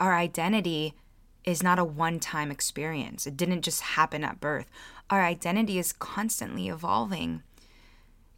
Our 0.00 0.14
identity 0.14 0.94
is 1.44 1.62
not 1.62 1.78
a 1.78 1.84
one 1.84 2.20
time 2.20 2.50
experience, 2.50 3.26
it 3.26 3.36
didn't 3.36 3.62
just 3.62 3.80
happen 3.80 4.24
at 4.24 4.40
birth. 4.40 4.70
Our 5.10 5.22
identity 5.22 5.78
is 5.78 5.92
constantly 5.92 6.68
evolving, 6.68 7.42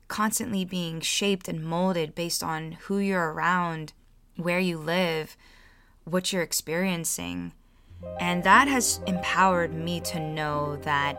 constantly 0.09 0.65
being 0.65 1.01
shaped 1.01 1.49
and 1.49 1.65
molded 1.65 2.15
based 2.15 2.43
on 2.43 2.73
who 2.73 2.99
you're 2.99 3.33
around, 3.33 3.93
where 4.37 4.59
you 4.59 4.77
live, 4.79 5.37
what 6.05 6.33
you're 6.33 6.43
experiencing. 6.43 7.53
And 8.21 8.45
that 8.45 8.69
has 8.69 9.01
empowered 9.07 9.73
me 9.73 10.01
to 10.01 10.21
know 10.21 10.77
that 10.83 11.19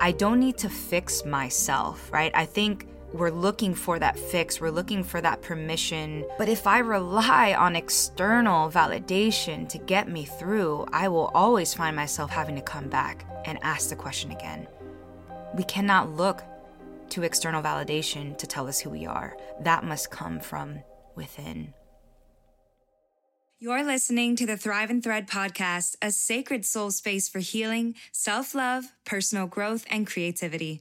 I 0.00 0.12
don't 0.12 0.40
need 0.40 0.58
to 0.58 0.68
fix 0.68 1.24
myself, 1.24 2.10
right? 2.12 2.32
I 2.34 2.46
think 2.46 2.86
we're 3.12 3.30
looking 3.30 3.74
for 3.74 3.98
that 3.98 4.18
fix, 4.18 4.60
we're 4.60 4.70
looking 4.70 5.02
for 5.02 5.20
that 5.20 5.42
permission. 5.42 6.24
But 6.38 6.48
if 6.48 6.66
I 6.66 6.78
rely 6.78 7.54
on 7.54 7.76
external 7.76 8.70
validation 8.70 9.68
to 9.68 9.78
get 9.78 10.08
me 10.08 10.24
through, 10.24 10.86
I 10.92 11.08
will 11.08 11.30
always 11.34 11.74
find 11.74 11.96
myself 11.96 12.30
having 12.30 12.56
to 12.56 12.62
come 12.62 12.88
back 12.88 13.24
and 13.44 13.58
ask 13.62 13.88
the 13.88 13.96
question 13.96 14.30
again. 14.30 14.68
We 15.54 15.64
cannot 15.64 16.10
look 16.10 16.42
to 17.10 17.24
external 17.24 17.62
validation 17.62 18.38
to 18.38 18.46
tell 18.46 18.68
us 18.68 18.80
who 18.80 18.90
we 18.90 19.06
are. 19.06 19.36
That 19.60 19.84
must 19.84 20.10
come 20.10 20.38
from 20.38 20.80
within. 21.16 21.74
You're 23.58 23.84
listening 23.84 24.36
to 24.36 24.46
the 24.46 24.56
Thrive 24.56 24.88
and 24.88 25.02
Thread 25.02 25.28
podcast, 25.28 25.96
a 26.00 26.12
sacred 26.12 26.64
soul 26.64 26.90
space 26.90 27.28
for 27.28 27.40
healing, 27.40 27.94
self 28.12 28.54
love, 28.54 28.84
personal 29.04 29.46
growth, 29.46 29.84
and 29.90 30.06
creativity. 30.06 30.80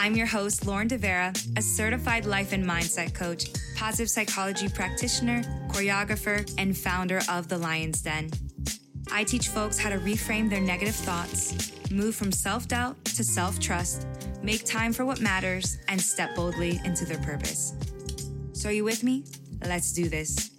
I'm 0.00 0.14
your 0.14 0.28
host, 0.28 0.64
Lauren 0.64 0.88
DeVera, 0.88 1.36
a 1.58 1.60
certified 1.60 2.24
life 2.24 2.52
and 2.52 2.64
mindset 2.64 3.14
coach, 3.14 3.50
positive 3.74 4.08
psychology 4.08 4.68
practitioner, 4.68 5.42
choreographer, 5.70 6.48
and 6.56 6.76
founder 6.76 7.20
of 7.28 7.48
The 7.48 7.58
Lion's 7.58 8.00
Den. 8.00 8.30
I 9.10 9.24
teach 9.24 9.48
folks 9.48 9.76
how 9.76 9.90
to 9.90 9.98
reframe 9.98 10.48
their 10.48 10.60
negative 10.60 10.94
thoughts, 10.94 11.72
move 11.90 12.14
from 12.14 12.30
self 12.30 12.68
doubt 12.68 13.04
to 13.06 13.24
self 13.24 13.58
trust, 13.58 14.06
make 14.40 14.64
time 14.64 14.92
for 14.92 15.04
what 15.04 15.20
matters, 15.20 15.78
and 15.88 16.00
step 16.00 16.36
boldly 16.36 16.80
into 16.84 17.04
their 17.04 17.18
purpose. 17.18 17.74
So, 18.52 18.68
are 18.68 18.72
you 18.72 18.84
with 18.84 19.02
me? 19.02 19.24
Let's 19.66 19.92
do 19.92 20.08
this. 20.08 20.52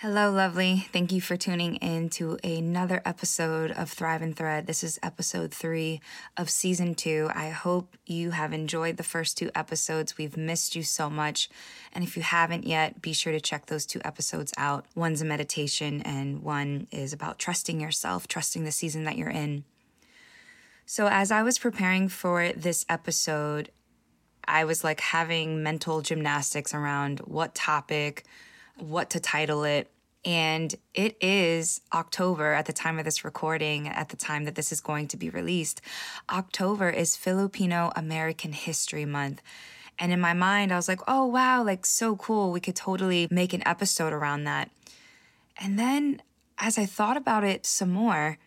Hello, 0.00 0.30
lovely. 0.30 0.86
Thank 0.92 1.10
you 1.10 1.22
for 1.22 1.38
tuning 1.38 1.76
in 1.76 2.10
to 2.10 2.36
another 2.44 3.00
episode 3.06 3.70
of 3.70 3.88
Thrive 3.88 4.20
and 4.20 4.36
Thread. 4.36 4.66
This 4.66 4.84
is 4.84 4.98
episode 5.02 5.54
three 5.54 6.02
of 6.36 6.50
season 6.50 6.94
two. 6.94 7.30
I 7.34 7.48
hope 7.48 7.96
you 8.04 8.32
have 8.32 8.52
enjoyed 8.52 8.98
the 8.98 9.02
first 9.02 9.38
two 9.38 9.50
episodes. 9.54 10.18
We've 10.18 10.36
missed 10.36 10.76
you 10.76 10.82
so 10.82 11.08
much. 11.08 11.48
And 11.94 12.04
if 12.04 12.14
you 12.14 12.22
haven't 12.22 12.66
yet, 12.66 13.00
be 13.00 13.14
sure 13.14 13.32
to 13.32 13.40
check 13.40 13.66
those 13.66 13.86
two 13.86 14.02
episodes 14.04 14.52
out. 14.58 14.84
One's 14.94 15.22
a 15.22 15.24
meditation, 15.24 16.02
and 16.02 16.42
one 16.42 16.88
is 16.90 17.14
about 17.14 17.38
trusting 17.38 17.80
yourself, 17.80 18.28
trusting 18.28 18.64
the 18.64 18.72
season 18.72 19.04
that 19.04 19.16
you're 19.16 19.30
in. 19.30 19.64
So, 20.84 21.08
as 21.10 21.30
I 21.30 21.42
was 21.42 21.58
preparing 21.58 22.10
for 22.10 22.52
this 22.52 22.84
episode, 22.90 23.70
I 24.44 24.62
was 24.66 24.84
like 24.84 25.00
having 25.00 25.62
mental 25.62 26.02
gymnastics 26.02 26.74
around 26.74 27.20
what 27.20 27.54
topic 27.54 28.26
what 28.78 29.10
to 29.10 29.20
title 29.20 29.64
it. 29.64 29.90
And 30.24 30.74
it 30.92 31.16
is 31.20 31.80
October 31.94 32.52
at 32.52 32.66
the 32.66 32.72
time 32.72 32.98
of 32.98 33.04
this 33.04 33.24
recording, 33.24 33.88
at 33.88 34.08
the 34.08 34.16
time 34.16 34.44
that 34.44 34.56
this 34.56 34.72
is 34.72 34.80
going 34.80 35.06
to 35.08 35.16
be 35.16 35.30
released. 35.30 35.80
October 36.28 36.90
is 36.90 37.16
Filipino 37.16 37.92
American 37.94 38.52
History 38.52 39.04
Month. 39.04 39.40
And 39.98 40.12
in 40.12 40.20
my 40.20 40.34
mind, 40.34 40.72
I 40.72 40.76
was 40.76 40.88
like, 40.88 41.00
oh, 41.06 41.24
wow, 41.26 41.62
like 41.62 41.86
so 41.86 42.16
cool. 42.16 42.50
We 42.50 42.60
could 42.60 42.76
totally 42.76 43.28
make 43.30 43.52
an 43.52 43.62
episode 43.66 44.12
around 44.12 44.44
that. 44.44 44.70
And 45.58 45.78
then 45.78 46.20
as 46.58 46.76
I 46.76 46.86
thought 46.86 47.16
about 47.16 47.44
it 47.44 47.64
some 47.64 47.92
more, 47.92 48.38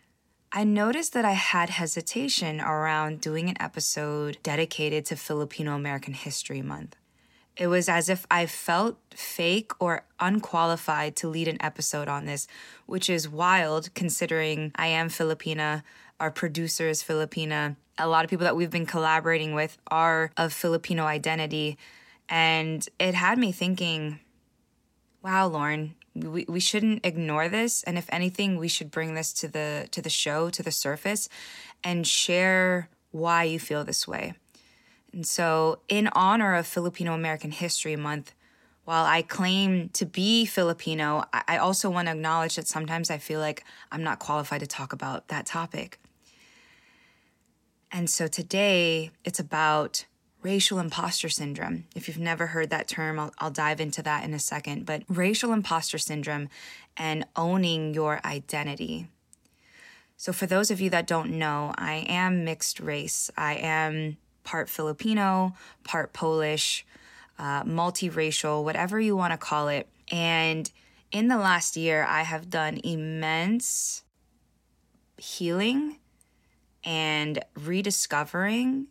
I 0.52 0.64
noticed 0.64 1.14
that 1.14 1.26
I 1.26 1.34
had 1.34 1.70
hesitation 1.70 2.60
around 2.60 3.22
doing 3.22 3.50
an 3.50 3.62
episode 3.62 4.38
dedicated 4.42 5.06
to 5.06 5.16
Filipino 5.16 5.76
American 5.76 6.14
History 6.14 6.62
Month. 6.62 6.96
It 7.60 7.68
was 7.68 7.90
as 7.90 8.08
if 8.08 8.26
I 8.32 8.46
felt 8.46 8.98
fake 9.14 9.74
or 9.82 10.06
unqualified 10.18 11.18
to 11.18 11.28
lead 11.28 11.50
an 11.50 11.62
episode 11.62 12.08
on 12.08 12.26
this, 12.26 12.48
which 12.86 13.10
is 13.10 13.28
wild 13.28 13.94
considering 13.94 14.72
I 14.76 14.88
am 14.88 15.10
Filipina, 15.10 15.84
our 16.22 16.32
producer 16.32 16.88
is 16.88 17.04
Filipina. 17.04 17.76
A 17.98 18.08
lot 18.08 18.24
of 18.24 18.30
people 18.30 18.46
that 18.46 18.56
we've 18.56 18.72
been 18.72 18.86
collaborating 18.86 19.54
with 19.54 19.78
are 19.88 20.32
of 20.38 20.54
Filipino 20.54 21.04
identity. 21.04 21.78
And 22.30 22.88
it 22.98 23.14
had 23.14 23.38
me 23.38 23.52
thinking, 23.52 24.22
wow, 25.22 25.48
Lauren, 25.48 25.96
we, 26.16 26.46
we 26.48 26.62
shouldn't 26.62 27.06
ignore 27.06 27.50
this. 27.50 27.84
And 27.84 27.98
if 27.98 28.06
anything, 28.10 28.56
we 28.56 28.70
should 28.70 28.90
bring 28.90 29.16
this 29.16 29.34
to 29.34 29.50
the 29.50 29.90
to 29.92 30.02
the 30.02 30.10
show, 30.10 30.50
to 30.50 30.64
the 30.64 30.72
surface, 30.72 31.28
and 31.84 32.08
share 32.08 32.88
why 33.12 33.44
you 33.44 33.60
feel 33.60 33.84
this 33.84 34.08
way. 34.08 34.34
And 35.14 35.26
so, 35.26 35.80
in 35.88 36.08
honor 36.14 36.56
of 36.56 36.68
Filipino 36.68 37.14
American 37.14 37.52
History 37.52 37.96
Month, 37.96 38.34
while 38.86 39.06
I 39.06 39.22
claim 39.22 39.90
to 39.90 40.06
be 40.06 40.46
Filipino, 40.46 41.24
I 41.32 41.58
also 41.58 41.90
want 41.90 42.08
to 42.08 42.14
acknowledge 42.14 42.56
that 42.56 42.68
sometimes 42.68 43.12
I 43.12 43.20
feel 43.20 43.40
like 43.40 43.64
I'm 43.92 44.04
not 44.04 44.20
qualified 44.20 44.62
to 44.62 44.68
talk 44.68 44.94
about 44.94 45.28
that 45.28 45.46
topic. 45.46 46.00
And 47.92 48.10
so 48.10 48.28
today 48.28 49.12
it's 49.24 49.40
about 49.40 50.06
racial 50.42 50.80
imposter 50.80 51.30
syndrome. 51.30 51.86
If 51.96 52.08
you've 52.08 52.18
never 52.18 52.48
heard 52.48 52.70
that 52.70 52.88
term, 52.88 53.20
I'll, 53.20 53.32
I'll, 53.40 53.52
dive 53.52 53.80
into 53.80 54.02
that 54.04 54.24
in 54.24 54.34
a 54.34 54.40
second. 54.40 54.86
But 54.86 55.04
racial 55.08 55.54
imposter 55.54 55.98
syndrome 55.98 56.50
and 56.98 57.26
owning 57.36 57.94
your 57.94 58.22
identity. 58.26 59.08
So, 60.18 60.34
for 60.34 60.46
those 60.46 60.72
of 60.72 60.82
you 60.82 60.90
that 60.90 61.08
don't 61.08 61.38
know, 61.38 61.74
I 61.78 62.06
am 62.08 62.44
mixed 62.44 62.80
race. 62.80 63.30
I 63.38 63.56
am 63.56 64.18
part 64.50 64.68
Filipino, 64.68 65.54
part 65.84 66.12
Polish, 66.12 66.84
uh, 67.38 67.64
multiracial, 67.66 68.64
whatever 68.64 69.00
you 69.00 69.16
want 69.16 69.32
to 69.32 69.38
call 69.38 69.68
it. 69.68 69.88
And 70.12 70.72
in 71.12 71.28
the 71.28 71.38
last 71.38 71.78
year, 71.78 72.04
I 72.04 72.24
have 72.24 72.50
done 72.50 72.80
immense 72.84 74.02
healing 75.18 76.00
and 76.84 77.46
rediscovering 77.56 78.88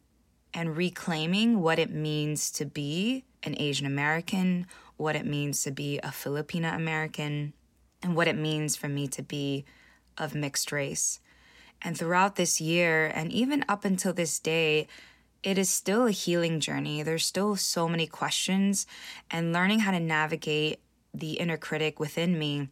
and 0.54 0.76
reclaiming 0.76 1.60
what 1.60 1.80
it 1.80 1.90
means 1.90 2.52
to 2.52 2.64
be 2.64 3.24
an 3.42 3.56
Asian 3.58 3.86
American, 3.86 4.64
what 4.96 5.16
it 5.16 5.26
means 5.26 5.64
to 5.64 5.72
be 5.72 5.98
a 5.98 6.08
Filipina 6.08 6.72
American, 6.72 7.52
and 8.00 8.14
what 8.14 8.28
it 8.28 8.36
means 8.36 8.76
for 8.76 8.86
me 8.86 9.08
to 9.08 9.22
be 9.22 9.64
of 10.16 10.36
mixed 10.36 10.70
race. 10.70 11.18
And 11.82 11.98
throughout 11.98 12.36
this 12.36 12.60
year, 12.60 13.10
and 13.12 13.32
even 13.32 13.64
up 13.68 13.84
until 13.84 14.12
this 14.12 14.38
day, 14.38 14.86
it 15.42 15.58
is 15.58 15.70
still 15.70 16.06
a 16.06 16.12
healing 16.12 16.60
journey. 16.60 17.02
There's 17.02 17.26
still 17.26 17.56
so 17.56 17.88
many 17.88 18.06
questions, 18.06 18.86
and 19.30 19.52
learning 19.52 19.80
how 19.80 19.92
to 19.92 20.00
navigate 20.00 20.80
the 21.14 21.34
inner 21.34 21.56
critic 21.56 21.98
within 22.00 22.38
me 22.38 22.68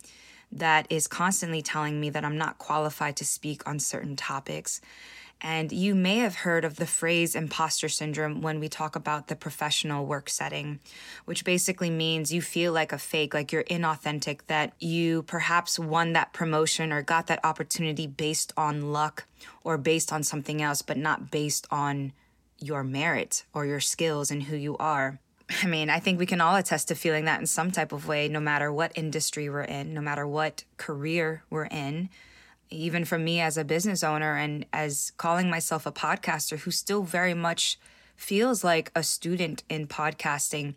that 0.53 0.87
is 0.91 1.07
constantly 1.07 1.63
telling 1.63 2.01
me 2.01 2.11
that 2.11 2.25
I'm 2.25 2.39
not 2.39 2.59
qualified 2.59 3.17
to 3.17 3.25
speak 3.25 3.67
on 3.69 3.79
certain 3.79 4.17
topics. 4.17 4.81
And 5.41 5.71
you 5.71 5.95
may 5.95 6.19
have 6.19 6.35
heard 6.37 6.65
of 6.65 6.77
the 6.77 6.87
phrase 6.87 7.35
imposter 7.35 7.91
syndrome 7.91 8.41
when 8.41 8.59
we 8.59 8.71
talk 8.71 8.97
about 8.97 9.29
the 9.29 9.37
professional 9.37 10.07
work 10.07 10.31
setting, 10.31 10.81
which 11.27 11.45
basically 11.45 11.91
means 11.91 12.33
you 12.33 12.41
feel 12.41 12.73
like 12.73 12.91
a 12.91 12.99
fake, 12.99 13.35
like 13.35 13.53
you're 13.53 13.65
inauthentic, 13.65 14.41
that 14.47 14.73
you 14.81 15.25
perhaps 15.25 15.79
won 15.79 16.15
that 16.15 16.33
promotion 16.33 16.91
or 16.91 17.03
got 17.03 17.27
that 17.27 17.45
opportunity 17.45 18.07
based 18.07 18.53
on 18.57 18.93
luck 18.93 19.27
or 19.63 19.77
based 19.77 20.11
on 20.11 20.23
something 20.23 20.63
else, 20.63 20.81
but 20.81 20.97
not 20.97 21.31
based 21.31 21.67
on 21.71 22.13
your 22.59 22.83
merit 22.83 23.45
or 23.53 23.67
your 23.67 23.81
skills 23.81 24.31
and 24.31 24.45
who 24.45 24.57
you 24.57 24.77
are. 24.79 25.19
I 25.63 25.67
mean, 25.67 25.91
I 25.91 26.01
think 26.01 26.19
we 26.19 26.27
can 26.27 26.41
all 26.41 26.57
attest 26.57 26.89
to 26.89 26.95
feeling 26.95 27.25
that 27.27 27.41
in 27.41 27.47
some 27.47 27.71
type 27.71 27.93
of 27.93 28.09
way, 28.09 28.29
no 28.29 28.41
matter 28.41 28.73
what 28.73 28.93
industry 28.95 29.49
we're 29.49 29.63
in, 29.63 29.95
no 29.95 30.01
matter 30.01 30.27
what 30.27 30.65
career 30.77 31.45
we're 31.51 31.67
in. 31.67 32.09
Even 32.69 33.05
for 33.05 33.17
me 33.17 33.41
as 33.41 33.57
a 33.57 33.65
business 33.65 34.03
owner 34.03 34.37
and 34.37 34.67
as 34.73 35.13
calling 35.17 35.49
myself 35.49 35.87
a 35.87 35.93
podcaster 35.93 36.59
who 36.59 36.73
still 36.73 37.05
very 37.05 37.35
much 37.35 37.79
feels 38.17 38.65
like 38.65 38.91
a 38.97 39.05
student 39.05 39.63
in 39.69 39.87
podcasting, 39.87 40.75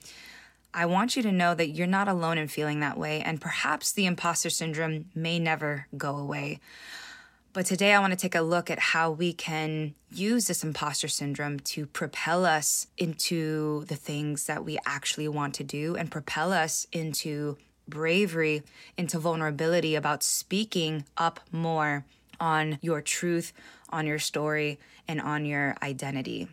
I 0.72 0.86
want 0.86 1.16
you 1.16 1.24
to 1.24 1.32
know 1.32 1.56
that 1.56 1.70
you're 1.70 1.88
not 1.88 2.08
alone 2.08 2.38
in 2.38 2.48
feeling 2.48 2.80
that 2.82 2.98
way. 2.98 3.22
And 3.22 3.42
perhaps 3.42 3.92
the 3.92 4.06
imposter 4.06 4.52
syndrome 4.52 5.06
may 5.16 5.40
never 5.40 5.88
go 5.98 6.16
away. 6.16 6.60
But 7.52 7.66
today 7.66 7.94
I 7.94 8.00
want 8.00 8.12
to 8.12 8.18
take 8.18 8.36
a 8.36 8.42
look 8.42 8.70
at 8.70 8.78
how 8.78 9.10
we 9.10 9.34
can 9.34 9.96
use 10.12 10.46
this 10.46 10.64
imposter 10.64 11.08
syndrome 11.08 11.60
to 11.62 11.88
propel 11.88 12.46
us 12.46 12.86
into 12.96 13.86
the 13.86 13.96
things 13.96 14.46
that 14.46 14.64
we 14.64 14.78
actually 14.86 15.28
want 15.28 15.56
to 15.56 15.64
do 15.64 15.96
and 15.96 16.12
propel 16.12 16.54
us 16.54 16.86
into 16.92 17.58
bravery, 17.88 18.62
into 18.98 19.18
vulnerability 19.18 19.96
about 19.96 20.22
speaking 20.22 21.06
up 21.18 21.40
more 21.52 22.06
on 22.40 22.78
your 22.82 23.02
truth, 23.02 23.52
on 23.90 24.06
your 24.06 24.20
story 24.20 24.80
and 25.08 25.20
on 25.20 25.44
your 25.44 25.76
identity. 25.82 26.48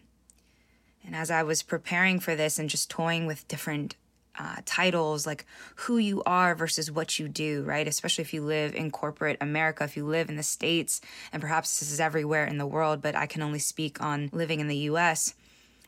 And 1.05 1.15
as 1.15 1.31
I 1.31 1.43
was 1.43 1.63
preparing 1.63 2.21
for 2.21 2.35
this 2.35 2.59
and 2.59 2.71
just 2.71 2.89
toying 2.89 3.27
with 3.27 3.47
different 3.49 3.97
uh, 4.39 4.57
titles 4.65 5.27
like 5.27 5.47
who 5.77 5.99
you 5.99 6.23
are 6.25 6.55
versus 6.55 6.91
what 6.91 7.19
you 7.19 7.29
do, 7.29 7.63
right? 7.63 7.87
Especially 7.89 8.23
if 8.23 8.35
you 8.35 8.43
live 8.43 8.75
in 8.75 8.91
corporate 8.91 9.39
America, 9.41 9.85
if 9.85 9.97
you 9.97 10.05
live 10.07 10.29
in 10.29 10.37
the 10.37 10.43
States, 10.43 11.01
and 11.33 11.41
perhaps 11.41 11.81
this 11.81 11.91
is 11.91 12.01
everywhere 12.01 12.47
in 12.47 12.59
the 12.59 12.67
world, 12.67 13.03
but 13.03 13.15
I 13.15 13.27
can 13.27 13.43
only 13.43 13.59
speak 13.59 14.01
on 14.01 14.31
living 14.33 14.61
in 14.61 14.69
the 14.69 14.77
US, 14.91 15.35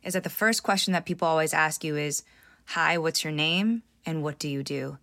is 0.03 0.15
that 0.15 0.25
the 0.25 0.31
first 0.31 0.62
question 0.62 0.93
that 0.93 1.05
people 1.05 1.29
always 1.29 1.55
ask 1.55 1.85
you 1.85 1.97
is, 1.97 2.23
Hi, 2.67 2.99
what's 2.99 3.25
your 3.25 3.33
name? 3.33 3.83
And 4.05 4.23
what 4.23 4.39
do 4.39 4.49
you 4.49 4.62
do? 4.62 4.99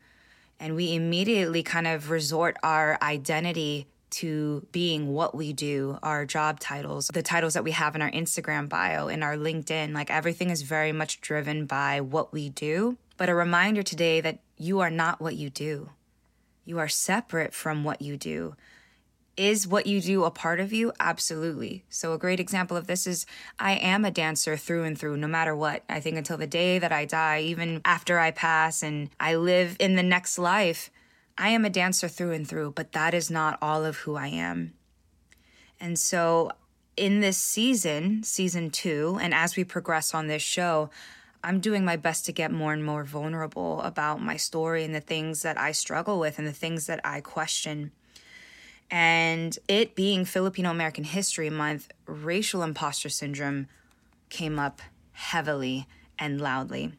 And 0.59 0.75
we 0.75 0.95
immediately 0.95 1.63
kind 1.63 1.87
of 1.87 2.09
resort 2.09 2.57
our 2.63 2.97
identity 3.01 3.87
to 4.11 4.65
being 4.71 5.13
what 5.13 5.35
we 5.35 5.51
do, 5.51 5.97
our 6.01 6.25
job 6.25 6.59
titles, 6.59 7.09
the 7.13 7.21
titles 7.21 7.53
that 7.53 7.63
we 7.63 7.71
have 7.71 7.95
in 7.95 8.01
our 8.01 8.11
Instagram 8.11 8.69
bio, 8.69 9.07
in 9.07 9.23
our 9.23 9.35
LinkedIn. 9.35 9.93
Like 9.93 10.09
everything 10.09 10.49
is 10.51 10.61
very 10.61 10.91
much 10.91 11.19
driven 11.21 11.65
by 11.65 12.01
what 12.01 12.31
we 12.31 12.49
do. 12.49 12.97
But 13.17 13.29
a 13.29 13.35
reminder 13.35 13.83
today 13.83 14.21
that 14.21 14.39
you 14.57 14.79
are 14.79 14.89
not 14.89 15.21
what 15.21 15.35
you 15.35 15.49
do. 15.49 15.89
You 16.65 16.79
are 16.79 16.87
separate 16.87 17.53
from 17.53 17.83
what 17.83 18.01
you 18.01 18.17
do. 18.17 18.55
Is 19.37 19.67
what 19.67 19.85
you 19.85 19.99
do 19.99 20.23
a 20.23 20.31
part 20.31 20.61
of 20.61 20.71
you? 20.71 20.93
Absolutely. 20.99 21.83
So, 21.89 22.13
a 22.13 22.17
great 22.17 22.39
example 22.39 22.77
of 22.77 22.87
this 22.87 23.05
is 23.05 23.25
I 23.59 23.73
am 23.73 24.05
a 24.05 24.11
dancer 24.11 24.55
through 24.55 24.85
and 24.85 24.97
through, 24.97 25.17
no 25.17 25.27
matter 25.27 25.53
what. 25.53 25.83
I 25.89 25.99
think 25.99 26.17
until 26.17 26.37
the 26.37 26.47
day 26.47 26.79
that 26.79 26.93
I 26.93 27.03
die, 27.03 27.41
even 27.41 27.81
after 27.83 28.17
I 28.17 28.31
pass 28.31 28.81
and 28.81 29.09
I 29.19 29.35
live 29.35 29.75
in 29.77 29.95
the 29.95 30.03
next 30.03 30.37
life, 30.37 30.89
I 31.37 31.49
am 31.49 31.65
a 31.65 31.69
dancer 31.69 32.07
through 32.07 32.31
and 32.31 32.47
through, 32.47 32.71
but 32.71 32.93
that 32.93 33.13
is 33.13 33.29
not 33.29 33.59
all 33.61 33.83
of 33.83 33.97
who 33.97 34.15
I 34.15 34.27
am. 34.27 34.73
And 35.81 35.99
so, 35.99 36.51
in 36.95 37.19
this 37.19 37.37
season, 37.37 38.23
season 38.23 38.69
two, 38.69 39.19
and 39.21 39.33
as 39.33 39.57
we 39.57 39.65
progress 39.65 40.13
on 40.13 40.27
this 40.27 40.41
show, 40.41 40.89
I'm 41.45 41.59
doing 41.59 41.85
my 41.85 41.95
best 41.95 42.25
to 42.25 42.31
get 42.31 42.51
more 42.51 42.73
and 42.73 42.83
more 42.83 43.03
vulnerable 43.03 43.79
about 43.81 44.19
my 44.19 44.35
story 44.35 44.83
and 44.83 44.95
the 44.95 44.99
things 44.99 45.43
that 45.43 45.59
I 45.59 45.73
struggle 45.73 46.19
with 46.19 46.39
and 46.39 46.47
the 46.47 46.51
things 46.51 46.87
that 46.87 46.99
I 47.03 47.21
question. 47.21 47.91
And 48.89 49.57
it 49.67 49.93
being 49.93 50.25
Filipino 50.25 50.71
American 50.71 51.03
History 51.03 51.51
Month, 51.51 51.91
racial 52.07 52.63
imposter 52.63 53.09
syndrome 53.09 53.67
came 54.29 54.57
up 54.57 54.81
heavily 55.11 55.85
and 56.17 56.41
loudly. 56.41 56.93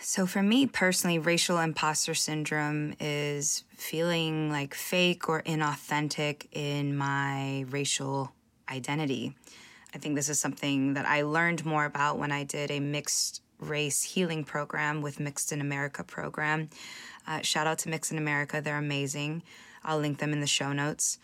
So, 0.00 0.26
for 0.26 0.42
me 0.42 0.66
personally, 0.66 1.18
racial 1.18 1.58
imposter 1.58 2.14
syndrome 2.14 2.94
is 2.98 3.64
feeling 3.76 4.50
like 4.50 4.72
fake 4.72 5.28
or 5.28 5.42
inauthentic 5.42 6.46
in 6.52 6.96
my 6.96 7.66
racial 7.68 8.32
identity. 8.70 9.34
I 9.94 9.98
think 9.98 10.14
this 10.14 10.28
is 10.28 10.38
something 10.38 10.94
that 10.94 11.06
I 11.06 11.22
learned 11.22 11.64
more 11.64 11.84
about 11.84 12.18
when 12.18 12.32
I 12.32 12.44
did 12.44 12.70
a 12.70 12.80
mixed 12.80 13.42
race 13.58 14.02
healing 14.02 14.44
program 14.44 15.02
with 15.02 15.18
Mixed 15.18 15.52
in 15.52 15.60
America 15.60 16.04
program. 16.04 16.70
Uh, 17.26 17.40
shout 17.42 17.66
out 17.66 17.78
to 17.80 17.88
Mixed 17.88 18.12
in 18.12 18.18
America, 18.18 18.60
they're 18.60 18.78
amazing. 18.78 19.42
I'll 19.84 19.98
link 19.98 20.18
them 20.18 20.32
in 20.32 20.40
the 20.40 20.46
show 20.46 20.72
notes 20.72 21.18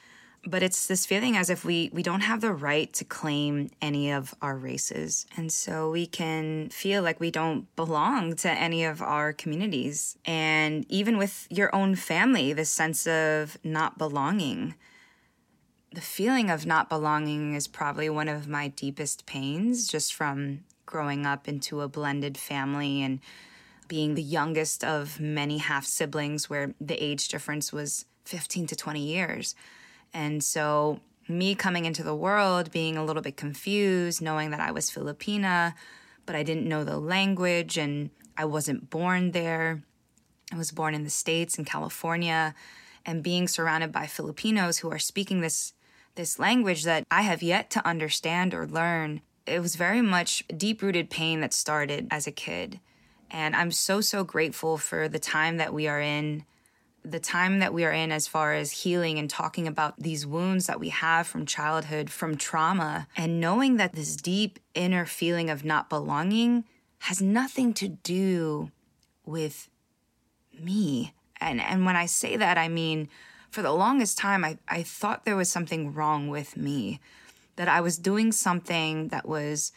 but 0.46 0.62
it's 0.62 0.86
this 0.86 1.06
feeling 1.06 1.36
as 1.36 1.50
if 1.50 1.64
we 1.64 1.90
we 1.92 2.02
don't 2.02 2.20
have 2.20 2.40
the 2.40 2.52
right 2.52 2.92
to 2.92 3.04
claim 3.04 3.70
any 3.80 4.10
of 4.10 4.34
our 4.42 4.56
races 4.56 5.26
and 5.36 5.52
so 5.52 5.90
we 5.90 6.06
can 6.06 6.68
feel 6.68 7.02
like 7.02 7.20
we 7.20 7.30
don't 7.30 7.74
belong 7.76 8.34
to 8.34 8.50
any 8.50 8.84
of 8.84 9.00
our 9.00 9.32
communities 9.32 10.18
and 10.24 10.84
even 10.88 11.16
with 11.16 11.46
your 11.50 11.74
own 11.74 11.94
family 11.94 12.52
this 12.52 12.70
sense 12.70 13.06
of 13.06 13.56
not 13.64 13.98
belonging 13.98 14.74
the 15.94 16.00
feeling 16.00 16.50
of 16.50 16.66
not 16.66 16.88
belonging 16.88 17.54
is 17.54 17.68
probably 17.68 18.08
one 18.10 18.28
of 18.28 18.48
my 18.48 18.68
deepest 18.68 19.26
pains 19.26 19.86
just 19.86 20.12
from 20.12 20.64
growing 20.86 21.24
up 21.24 21.48
into 21.48 21.80
a 21.80 21.88
blended 21.88 22.36
family 22.36 23.02
and 23.02 23.20
being 23.86 24.14
the 24.14 24.22
youngest 24.22 24.82
of 24.82 25.20
many 25.20 25.58
half 25.58 25.84
siblings 25.84 26.50
where 26.50 26.74
the 26.80 27.02
age 27.02 27.28
difference 27.28 27.72
was 27.72 28.06
15 28.24 28.66
to 28.68 28.76
20 28.76 29.00
years 29.00 29.54
and 30.14 30.42
so, 30.42 31.00
me 31.26 31.56
coming 31.56 31.84
into 31.84 32.04
the 32.04 32.14
world, 32.14 32.70
being 32.70 32.96
a 32.96 33.04
little 33.04 33.22
bit 33.22 33.36
confused, 33.36 34.22
knowing 34.22 34.50
that 34.50 34.60
I 34.60 34.70
was 34.70 34.90
Filipina, 34.90 35.74
but 36.24 36.36
I 36.36 36.44
didn't 36.44 36.68
know 36.68 36.84
the 36.84 36.98
language 36.98 37.76
and 37.76 38.10
I 38.36 38.44
wasn't 38.44 38.88
born 38.88 39.32
there. 39.32 39.82
I 40.52 40.56
was 40.56 40.70
born 40.70 40.94
in 40.94 41.02
the 41.02 41.10
States, 41.10 41.58
in 41.58 41.64
California, 41.64 42.54
and 43.04 43.22
being 43.22 43.48
surrounded 43.48 43.90
by 43.90 44.06
Filipinos 44.06 44.78
who 44.78 44.90
are 44.90 44.98
speaking 44.98 45.40
this, 45.40 45.72
this 46.14 46.38
language 46.38 46.84
that 46.84 47.04
I 47.10 47.22
have 47.22 47.42
yet 47.42 47.70
to 47.70 47.86
understand 47.86 48.54
or 48.54 48.66
learn. 48.66 49.20
It 49.46 49.60
was 49.60 49.76
very 49.76 50.00
much 50.00 50.44
deep 50.56 50.82
rooted 50.82 51.10
pain 51.10 51.40
that 51.40 51.52
started 51.52 52.08
as 52.10 52.26
a 52.26 52.32
kid. 52.32 52.80
And 53.30 53.54
I'm 53.56 53.72
so, 53.72 54.00
so 54.00 54.24
grateful 54.24 54.78
for 54.78 55.08
the 55.08 55.18
time 55.18 55.56
that 55.56 55.72
we 55.74 55.88
are 55.88 56.00
in 56.00 56.44
the 57.04 57.20
time 57.20 57.58
that 57.58 57.74
we 57.74 57.84
are 57.84 57.92
in 57.92 58.10
as 58.10 58.26
far 58.26 58.54
as 58.54 58.70
healing 58.70 59.18
and 59.18 59.28
talking 59.28 59.68
about 59.68 59.94
these 59.98 60.26
wounds 60.26 60.66
that 60.66 60.80
we 60.80 60.88
have 60.88 61.26
from 61.26 61.44
childhood, 61.44 62.08
from 62.08 62.34
trauma, 62.34 63.06
and 63.14 63.38
knowing 63.38 63.76
that 63.76 63.92
this 63.92 64.16
deep 64.16 64.58
inner 64.74 65.04
feeling 65.04 65.50
of 65.50 65.66
not 65.66 65.90
belonging 65.90 66.64
has 67.00 67.20
nothing 67.20 67.74
to 67.74 67.88
do 67.88 68.70
with 69.26 69.68
me. 70.58 71.12
And 71.40 71.60
and 71.60 71.84
when 71.84 71.96
I 71.96 72.06
say 72.06 72.36
that, 72.36 72.56
I 72.56 72.68
mean 72.68 73.08
for 73.54 73.62
the 73.62 73.72
longest 73.72 74.18
time 74.18 74.44
I, 74.44 74.58
I 74.68 74.82
thought 74.82 75.24
there 75.24 75.36
was 75.36 75.48
something 75.48 75.94
wrong 75.94 76.28
with 76.28 76.56
me. 76.56 77.00
That 77.54 77.68
I 77.68 77.80
was 77.80 77.96
doing 77.98 78.32
something 78.32 79.08
that 79.08 79.28
was 79.28 79.70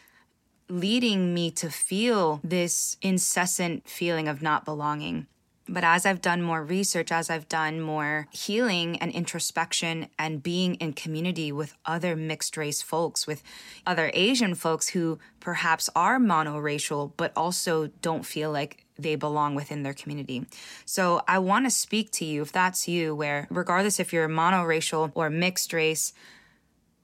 leading 0.68 1.32
me 1.32 1.52
to 1.52 1.70
feel 1.70 2.40
this 2.42 2.96
incessant 3.00 3.88
feeling 3.88 4.26
of 4.26 4.42
not 4.42 4.64
belonging. 4.64 5.28
But 5.68 5.84
as 5.84 6.06
I've 6.06 6.22
done 6.22 6.42
more 6.42 6.64
research, 6.64 7.12
as 7.12 7.28
I've 7.28 7.48
done 7.48 7.80
more 7.80 8.26
healing 8.30 8.96
and 9.00 9.12
introspection 9.12 10.08
and 10.18 10.42
being 10.42 10.76
in 10.76 10.94
community 10.94 11.52
with 11.52 11.76
other 11.84 12.16
mixed 12.16 12.56
race 12.56 12.80
folks, 12.80 13.26
with 13.26 13.42
other 13.86 14.10
Asian 14.14 14.54
folks 14.54 14.88
who 14.88 15.18
perhaps 15.40 15.90
are 15.94 16.18
monoracial, 16.18 17.12
but 17.16 17.32
also 17.36 17.88
don't 18.00 18.24
feel 18.24 18.50
like 18.50 18.86
they 18.98 19.14
belong 19.14 19.54
within 19.54 19.82
their 19.82 19.94
community. 19.94 20.46
So 20.84 21.22
I 21.28 21.38
want 21.38 21.66
to 21.66 21.70
speak 21.70 22.10
to 22.12 22.24
you, 22.24 22.42
if 22.42 22.50
that's 22.50 22.88
you, 22.88 23.14
where 23.14 23.46
regardless 23.50 24.00
if 24.00 24.12
you're 24.12 24.28
monoracial 24.28 25.12
or 25.14 25.30
mixed 25.30 25.72
race, 25.72 26.12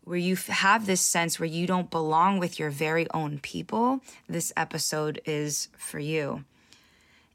where 0.05 0.19
you 0.19 0.37
have 0.37 0.87
this 0.87 1.01
sense 1.01 1.39
where 1.39 1.49
you 1.49 1.67
don't 1.67 1.91
belong 1.91 2.39
with 2.39 2.59
your 2.59 2.71
very 2.71 3.07
own 3.13 3.39
people, 3.39 4.01
this 4.29 4.53
episode 4.57 5.21
is 5.25 5.69
for 5.79 5.99
you. 5.99 6.45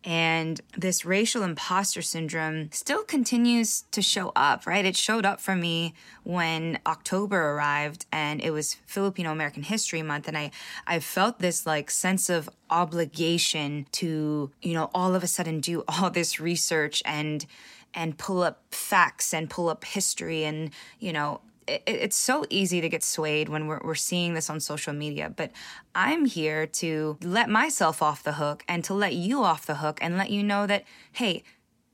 And 0.06 0.62
this 0.77 1.03
racial 1.03 1.44
imposter 1.44 2.01
syndrome 2.01 2.72
still 2.72 3.03
continues 3.03 3.84
to 3.91 4.01
show 4.01 4.32
up, 4.34 4.65
right? 4.65 4.86
It 4.86 4.96
showed 4.96 5.25
up 5.25 5.41
for 5.41 5.56
me 5.56 5.94
when 6.24 6.79
October 6.88 7.51
arrived 7.51 8.06
and 8.12 8.39
it 8.39 8.51
was 8.51 8.75
Filipino 8.86 9.32
American 9.32 9.63
History 9.63 10.01
Month. 10.01 10.29
And 10.29 10.38
I, 10.38 10.51
I 10.88 11.00
felt 11.00 11.39
this 11.39 11.65
like 11.65 11.91
sense 11.91 12.29
of 12.29 12.50
obligation 12.70 13.88
to, 13.94 14.51
you 14.62 14.74
know, 14.74 14.89
all 14.94 15.15
of 15.15 15.24
a 15.24 15.27
sudden 15.27 15.60
do 15.60 15.84
all 15.89 16.10
this 16.10 16.39
research 16.39 17.03
and, 17.06 17.46
and 17.94 18.18
pull 18.18 18.41
up 18.41 18.63
facts 18.72 19.34
and 19.34 19.50
pull 19.50 19.68
up 19.68 19.84
history 19.84 20.46
and, 20.46 20.72
you 21.00 21.12
know, 21.12 21.41
it, 21.69 21.83
it's 21.85 22.15
so 22.15 22.45
easy 22.49 22.81
to 22.81 22.89
get 22.89 23.03
swayed 23.03 23.49
when 23.49 23.67
we're, 23.67 23.81
we're 23.83 23.95
seeing 23.95 24.33
this 24.33 24.49
on 24.49 24.59
social 24.59 24.93
media, 24.93 25.31
but 25.35 25.51
I'm 25.93 26.25
here 26.25 26.65
to 26.65 27.17
let 27.23 27.49
myself 27.49 28.01
off 28.01 28.23
the 28.23 28.33
hook 28.33 28.63
and 28.67 28.83
to 28.85 28.93
let 28.93 29.13
you 29.13 29.43
off 29.43 29.65
the 29.65 29.75
hook 29.75 29.99
and 30.01 30.17
let 30.17 30.29
you 30.29 30.43
know 30.43 30.67
that, 30.67 30.83
hey, 31.13 31.43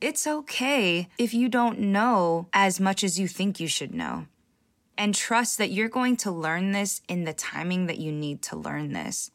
it's 0.00 0.26
okay 0.26 1.08
if 1.18 1.32
you 1.32 1.48
don't 1.48 1.78
know 1.78 2.48
as 2.52 2.80
much 2.80 3.02
as 3.02 3.18
you 3.18 3.28
think 3.28 3.60
you 3.60 3.68
should 3.68 3.94
know. 3.94 4.26
And 4.98 5.14
trust 5.14 5.58
that 5.58 5.70
you're 5.70 5.90
going 5.90 6.16
to 6.18 6.30
learn 6.30 6.72
this 6.72 7.02
in 7.06 7.24
the 7.24 7.34
timing 7.34 7.86
that 7.86 7.98
you 7.98 8.10
need 8.10 8.40
to 8.42 8.56
learn 8.56 8.92
this. 8.92 9.30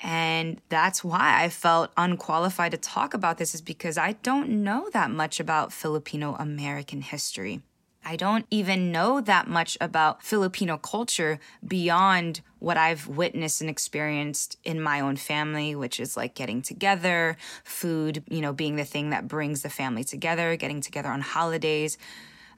And 0.00 0.60
that's 0.68 1.04
why 1.04 1.42
I 1.42 1.48
felt 1.48 1.92
unqualified 1.96 2.72
to 2.72 2.76
talk 2.76 3.14
about 3.14 3.38
this, 3.38 3.54
is 3.54 3.62
because 3.62 3.96
I 3.96 4.12
don't 4.22 4.48
know 4.64 4.90
that 4.92 5.10
much 5.10 5.38
about 5.40 5.72
Filipino 5.72 6.34
American 6.38 7.02
history. 7.02 7.62
I 8.04 8.16
don't 8.16 8.46
even 8.50 8.90
know 8.90 9.20
that 9.20 9.46
much 9.46 9.78
about 9.80 10.22
Filipino 10.22 10.76
culture 10.76 11.38
beyond 11.66 12.40
what 12.58 12.76
I've 12.76 13.06
witnessed 13.06 13.60
and 13.60 13.70
experienced 13.70 14.58
in 14.64 14.80
my 14.80 15.00
own 15.00 15.16
family, 15.16 15.74
which 15.74 16.00
is 16.00 16.16
like 16.16 16.34
getting 16.34 16.62
together, 16.62 17.36
food, 17.62 18.24
you 18.28 18.40
know, 18.40 18.52
being 18.52 18.76
the 18.76 18.84
thing 18.84 19.10
that 19.10 19.28
brings 19.28 19.62
the 19.62 19.70
family 19.70 20.02
together, 20.02 20.56
getting 20.56 20.80
together 20.80 21.10
on 21.10 21.20
holidays. 21.20 21.96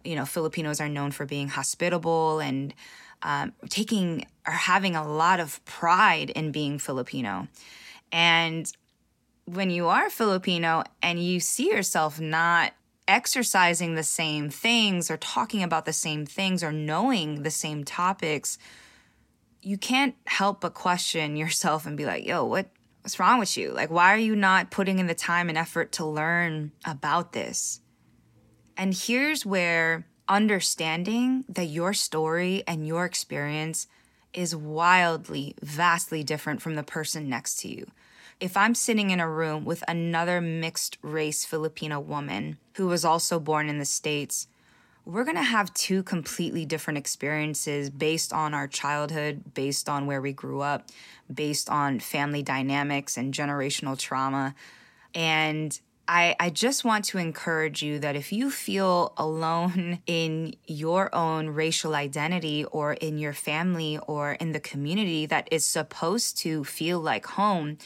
You 0.03 0.17
know, 0.17 0.25
Filipinos 0.25 0.81
are 0.81 0.89
known 0.89 1.11
for 1.11 1.27
being 1.27 1.49
hospitable 1.49 2.41
and 2.41 2.73
um, 3.23 3.53
taking 3.69 4.27
or 4.47 4.53
having 4.53 4.97
a 4.97 5.07
lot 5.07 5.41
of 5.41 5.63
pride 5.65 6.31
in 6.31 6.53
being 6.53 6.79
Filipino. 6.79 7.49
And 8.13 8.71
when 9.47 9.71
you 9.71 9.89
are 9.89 10.09
Filipino 10.09 10.85
and 11.03 11.23
you 11.23 11.41
see 11.41 11.71
yourself 11.71 12.19
not 12.19 12.73
exercising 13.07 13.95
the 13.95 14.03
same 14.03 14.51
things 14.51 15.11
or 15.11 15.17
talking 15.17 15.63
about 15.63 15.85
the 15.85 15.93
same 15.93 16.27
things 16.27 16.63
or 16.63 16.73
knowing 16.73 17.43
the 17.43 17.51
same 17.51 17.85
topics, 17.85 18.59
you 19.63 19.79
can't 19.79 20.15
help 20.27 20.61
but 20.61 20.75
question 20.75 21.37
yourself 21.37 21.87
and 21.87 21.97
be 21.97 22.07
like, 22.07 22.27
yo, 22.27 22.45
what 22.45 22.71
what's 23.03 23.21
wrong 23.21 23.39
with 23.39 23.57
you? 23.57 23.71
Like 23.71 23.91
why 23.91 24.15
are 24.15 24.19
you 24.19 24.35
not 24.35 24.71
putting 24.71 24.99
in 24.99 25.07
the 25.07 25.15
time 25.15 25.49
and 25.49 25.59
effort 25.59 25.93
to 25.93 26.07
learn 26.07 26.73
about 26.87 27.33
this? 27.33 27.81
And 28.77 28.95
here's 28.95 29.45
where 29.45 30.07
understanding 30.29 31.45
that 31.49 31.67
your 31.67 31.93
story 31.93 32.63
and 32.67 32.87
your 32.87 33.05
experience 33.05 33.87
is 34.33 34.57
wildly, 34.57 35.55
vastly 35.63 36.25
different 36.25 36.61
from 36.61 36.75
the 36.75 36.83
person 36.83 37.29
next 37.29 37.59
to 37.61 37.69
you. 37.69 37.87
If 38.41 38.57
I'm 38.57 38.75
sitting 38.75 39.11
in 39.11 39.21
a 39.21 39.29
room 39.29 39.65
with 39.65 39.85
another 39.87 40.41
mixed 40.41 40.99
race 41.03 41.45
Filipino 41.45 42.01
woman 42.01 42.59
who 42.77 42.87
was 42.87 43.05
also 43.05 43.39
born 43.39 43.69
in 43.69 43.79
the 43.79 43.85
States, 43.85 44.49
we're 45.07 45.25
gonna 45.25 45.43
have 45.43 45.73
two 45.75 46.03
completely 46.03 46.65
different 46.65 46.99
experiences 46.99 47.91
based 47.91 48.33
on 48.33 48.55
our 48.55 48.67
childhood, 48.67 49.55
based 49.55 49.89
on 49.89 50.07
where 50.07 50.21
we 50.21 50.33
grew 50.33 50.61
up, 50.61 50.89
based 51.33 51.69
on 51.69 52.01
family 52.01 52.43
dynamics 52.43 53.17
and 53.17 53.35
generational 53.35 53.99
trauma. 53.99 54.55
And 55.15 55.79
I, 56.09 56.37
I 56.39 56.51
just 56.51 56.85
want 56.85 57.05
to 57.07 57.19
encourage 57.19 57.83
you 57.83 57.99
that 58.01 58.17
if 58.17 58.33
you 58.33 58.51
feel 58.51 59.13
alone 59.17 60.01
in 60.07 60.57
your 60.67 61.15
own 61.15 61.51
racial 61.51 61.95
identity 61.95 62.65
or 62.65 62.95
in 62.95 63.19
your 63.19 63.33
family 63.33 63.99
or 64.07 64.33
in 64.33 64.53
the 64.53 64.61
community 64.61 65.27
that 65.27 65.49
is 65.51 65.65
supposed 65.65 66.37
to 66.39 66.65
feel 66.65 66.99
like 66.99 67.27
home, 67.27 67.79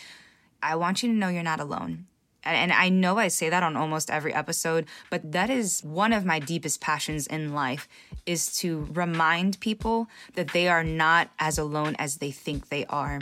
I 0.62 0.76
want 0.76 1.02
you 1.02 1.08
to 1.10 1.14
know 1.14 1.28
you're 1.28 1.42
not 1.42 1.60
alone. 1.60 2.06
And 2.44 2.72
I 2.72 2.88
know 2.88 3.18
I 3.18 3.28
say 3.28 3.50
that 3.50 3.62
on 3.62 3.76
almost 3.76 4.10
every 4.10 4.32
episode, 4.32 4.86
but 5.10 5.32
that 5.32 5.50
is 5.50 5.82
one 5.82 6.12
of 6.12 6.24
my 6.24 6.38
deepest 6.38 6.80
passions 6.80 7.26
in 7.26 7.52
life 7.52 7.88
is 8.24 8.56
to 8.58 8.88
remind 8.92 9.60
people 9.60 10.08
that 10.34 10.52
they 10.52 10.68
are 10.68 10.84
not 10.84 11.28
as 11.38 11.58
alone 11.58 11.94
as 11.98 12.16
they 12.16 12.30
think 12.30 12.68
they 12.68 12.86
are. 12.86 13.20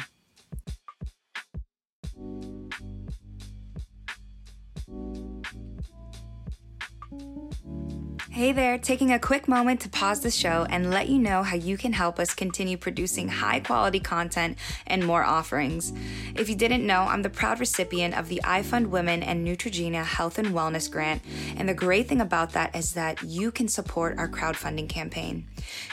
Hey 8.37 8.53
there, 8.53 8.77
taking 8.77 9.13
a 9.13 9.19
quick 9.19 9.49
moment 9.49 9.81
to 9.81 9.89
pause 9.89 10.21
the 10.21 10.31
show 10.31 10.67
and 10.69 10.91
let 10.91 11.09
you 11.09 11.19
know 11.19 11.43
how 11.43 11.57
you 11.57 11.79
can 11.79 11.95
help 11.95 12.19
us 12.19 12.35
continue 12.35 12.77
producing 12.77 13.29
high 13.29 13.61
quality 13.61 13.99
content 13.99 14.59
and 14.87 15.07
more 15.07 15.25
offerings. 15.25 15.91
If 16.35 16.51
you 16.51 16.55
didn't 16.55 16.87
know, 16.87 17.05
I'm 17.05 17.23
the 17.23 17.31
proud 17.31 17.61
recipient 17.61 18.15
of 18.15 18.29
the 18.29 18.43
iFund 18.45 18.89
Women 18.89 19.23
and 19.23 19.47
Neutrogena 19.47 20.05
Health 20.05 20.37
and 20.37 20.49
Wellness 20.49 20.91
Grant, 20.91 21.23
and 21.57 21.67
the 21.67 21.73
great 21.73 22.09
thing 22.09 22.21
about 22.21 22.53
that 22.53 22.77
is 22.77 22.93
that 22.93 23.23
you 23.23 23.51
can 23.51 23.69
support 23.69 24.19
our 24.19 24.29
crowdfunding 24.29 24.91
campaign. 24.91 25.47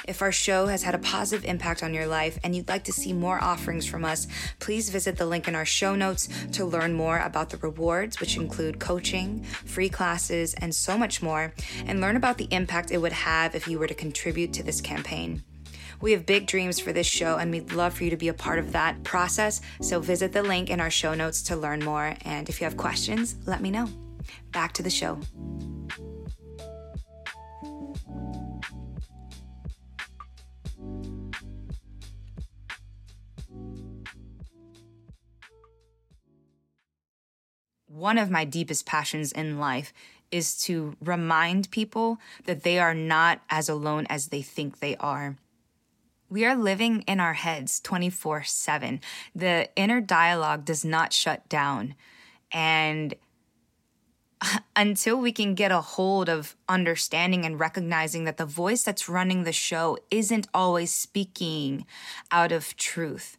If 0.06 0.22
our 0.22 0.34
show 0.34 0.68
has 0.68 0.84
had 0.84 0.96
a 0.96 1.00
positive 1.00 1.46
impact 1.46 1.82
on 1.82 1.94
your 1.94 2.08
life 2.08 2.38
and 2.44 2.54
you'd 2.54 2.68
like 2.68 2.84
to 2.84 2.92
see 2.92 3.14
more 3.14 3.42
offerings 3.42 3.86
from 3.86 4.04
us, 4.04 4.28
please 4.60 4.90
visit 4.90 5.16
the 5.16 5.26
link 5.26 5.48
in 5.48 5.56
our 5.56 5.64
show 5.64 5.96
notes 5.96 6.28
to 6.52 6.66
learn 6.66 6.94
more 6.94 7.20
about 7.20 7.52
the 7.52 7.58
rewards, 7.58 8.20
which 8.20 8.36
include 8.36 8.82
coaching, 8.82 9.44
free 9.44 9.88
classes, 9.88 10.54
and 10.56 10.76
so 10.76 10.98
much 10.98 11.22
more, 11.22 11.54
and 11.86 12.02
learn 12.02 12.18
about 12.34 12.50
the 12.50 12.56
impact 12.56 12.90
it 12.90 12.98
would 12.98 13.12
have 13.12 13.54
if 13.54 13.68
you 13.68 13.78
were 13.78 13.86
to 13.86 13.94
contribute 13.94 14.52
to 14.54 14.64
this 14.64 14.82
campaign. 14.82 15.44
We 16.02 16.14
have 16.14 16.26
big 16.26 16.48
dreams 16.48 16.80
for 16.80 16.92
this 16.92 17.06
show, 17.06 17.38
and 17.38 17.52
we'd 17.52 17.74
love 17.74 17.94
for 17.94 18.06
you 18.06 18.10
to 18.10 18.18
be 18.18 18.28
a 18.28 18.34
part 18.34 18.58
of 18.58 18.72
that 18.72 19.04
process. 19.04 19.62
So 19.82 20.00
visit 20.00 20.34
the 20.34 20.42
link 20.42 20.72
in 20.72 20.82
our 20.82 20.90
show 20.90 21.14
notes 21.14 21.44
to 21.44 21.56
learn 21.56 21.84
more. 21.86 22.16
And 22.26 22.50
if 22.50 22.60
you 22.60 22.66
have 22.66 22.76
questions, 22.76 23.36
let 23.46 23.62
me 23.62 23.70
know. 23.70 23.88
Back 24.52 24.74
to 24.74 24.84
the 24.84 24.90
show. 24.90 25.20
One 37.86 38.18
of 38.18 38.32
my 38.32 38.44
deepest 38.44 38.88
passions 38.88 39.32
in 39.32 39.60
life 39.60 39.94
is 40.34 40.58
to 40.64 40.96
remind 41.00 41.70
people 41.70 42.18
that 42.46 42.64
they 42.64 42.80
are 42.80 42.96
not 42.96 43.40
as 43.50 43.70
alone 43.70 44.08
as 44.10 44.30
they 44.30 44.42
think 44.42 44.80
they 44.80 44.96
are. 44.98 45.38
We 46.28 46.44
are 46.46 46.56
living 46.56 47.02
in 47.02 47.20
our 47.20 47.34
heads 47.34 47.80
24 47.80 48.44
7. 48.44 49.00
The 49.36 49.70
inner 49.76 50.02
dialogue 50.02 50.66
does 50.66 50.84
not 50.84 51.14
shut 51.14 51.48
down. 51.48 51.94
And 52.52 53.14
until 54.76 55.20
we 55.20 55.32
can 55.32 55.54
get 55.54 55.72
a 55.72 55.82
hold 55.82 56.30
of 56.30 56.56
understanding 56.68 57.46
and 57.46 57.60
recognizing 57.60 58.24
that 58.24 58.38
the 58.38 58.46
voice 58.48 58.82
that's 58.82 59.08
running 59.08 59.44
the 59.44 59.54
show 59.54 60.00
isn't 60.10 60.48
always 60.52 60.92
speaking 60.92 61.86
out 62.32 62.52
of 62.52 62.76
truth, 62.76 63.38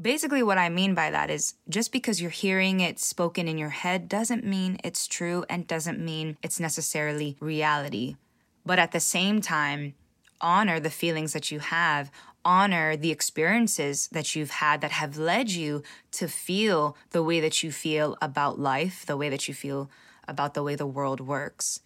basically 0.00 0.42
what 0.42 0.58
I 0.58 0.68
mean 0.68 0.94
by 0.94 1.10
that 1.10 1.30
is 1.30 1.54
just 1.68 1.92
because 1.92 2.20
you're 2.20 2.30
hearing 2.30 2.80
it 2.80 2.98
spoken 2.98 3.48
in 3.48 3.58
your 3.58 3.70
head 3.70 4.08
doesn't 4.08 4.44
mean 4.44 4.78
it's 4.82 5.06
true 5.06 5.44
and 5.48 5.66
doesn't 5.66 5.98
mean 5.98 6.36
it's 6.42 6.60
necessarily 6.60 7.36
reality. 7.40 8.16
But 8.64 8.78
at 8.78 8.92
the 8.92 9.00
same 9.00 9.40
time, 9.40 9.94
honor 10.40 10.80
the 10.80 10.90
feelings 10.90 11.32
that 11.32 11.50
you 11.50 11.58
have, 11.58 12.10
honor 12.44 12.96
the 12.96 13.10
experiences 13.10 14.08
that 14.12 14.34
you've 14.34 14.50
had 14.50 14.80
that 14.80 14.92
have 14.92 15.18
led 15.18 15.50
you 15.50 15.82
to 16.12 16.28
feel 16.28 16.96
the 17.10 17.22
way 17.22 17.40
that 17.40 17.62
you 17.62 17.70
feel 17.70 18.16
about 18.22 18.58
life, 18.58 19.04
the 19.06 19.16
way 19.16 19.28
that 19.28 19.48
you 19.48 19.54
feel 19.54 19.90
about 20.26 20.54
the 20.54 20.62
way 20.62 20.74
the 20.74 20.86
world 20.86 21.20
works. 21.20 21.80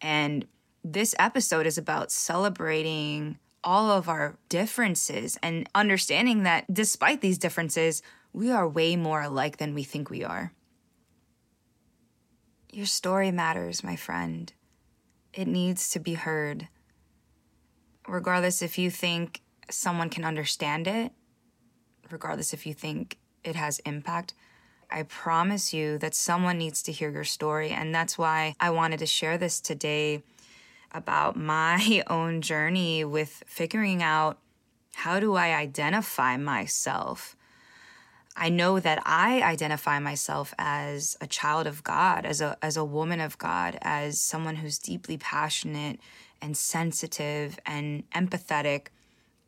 And 0.00 0.46
this 0.84 1.14
episode 1.18 1.66
is 1.66 1.78
about 1.78 2.12
celebrating 2.12 3.38
all 3.64 3.90
of 3.90 4.08
our 4.08 4.36
differences 4.48 5.38
and 5.42 5.68
understanding 5.74 6.42
that 6.44 6.72
despite 6.72 7.20
these 7.20 7.38
differences, 7.38 8.02
we 8.32 8.50
are 8.50 8.68
way 8.68 8.96
more 8.96 9.22
alike 9.22 9.56
than 9.56 9.74
we 9.74 9.82
think 9.82 10.10
we 10.10 10.24
are. 10.24 10.52
Your 12.72 12.86
story 12.86 13.30
matters, 13.30 13.82
my 13.82 13.96
friend. 13.96 14.52
It 15.32 15.48
needs 15.48 15.90
to 15.90 15.98
be 15.98 16.14
heard. 16.14 16.68
Regardless 18.06 18.62
if 18.62 18.78
you 18.78 18.90
think 18.90 19.42
someone 19.70 20.10
can 20.10 20.24
understand 20.24 20.86
it, 20.86 21.12
regardless 22.10 22.52
if 22.52 22.66
you 22.66 22.74
think 22.74 23.18
it 23.44 23.56
has 23.56 23.78
impact, 23.80 24.34
I 24.90 25.02
promise 25.02 25.74
you 25.74 25.98
that 25.98 26.14
someone 26.14 26.58
needs 26.58 26.82
to 26.84 26.92
hear 26.92 27.10
your 27.10 27.24
story. 27.24 27.70
And 27.70 27.94
that's 27.94 28.16
why 28.16 28.54
I 28.58 28.70
wanted 28.70 28.98
to 29.00 29.06
share 29.06 29.36
this 29.36 29.60
today 29.60 30.22
about 30.92 31.36
my 31.36 32.02
own 32.08 32.40
journey 32.40 33.04
with 33.04 33.42
figuring 33.46 34.02
out 34.02 34.38
how 34.94 35.20
do 35.20 35.34
I 35.34 35.54
identify 35.54 36.36
myself. 36.36 37.36
I 38.36 38.48
know 38.48 38.78
that 38.78 39.02
I 39.04 39.42
identify 39.42 39.98
myself 39.98 40.54
as 40.58 41.16
a 41.20 41.26
child 41.26 41.66
of 41.66 41.82
God, 41.82 42.24
as 42.24 42.40
a 42.40 42.56
as 42.62 42.76
a 42.76 42.84
woman 42.84 43.20
of 43.20 43.36
God, 43.38 43.78
as 43.82 44.20
someone 44.20 44.56
who's 44.56 44.78
deeply 44.78 45.16
passionate 45.16 45.98
and 46.40 46.56
sensitive 46.56 47.58
and 47.66 48.08
empathetic 48.10 48.88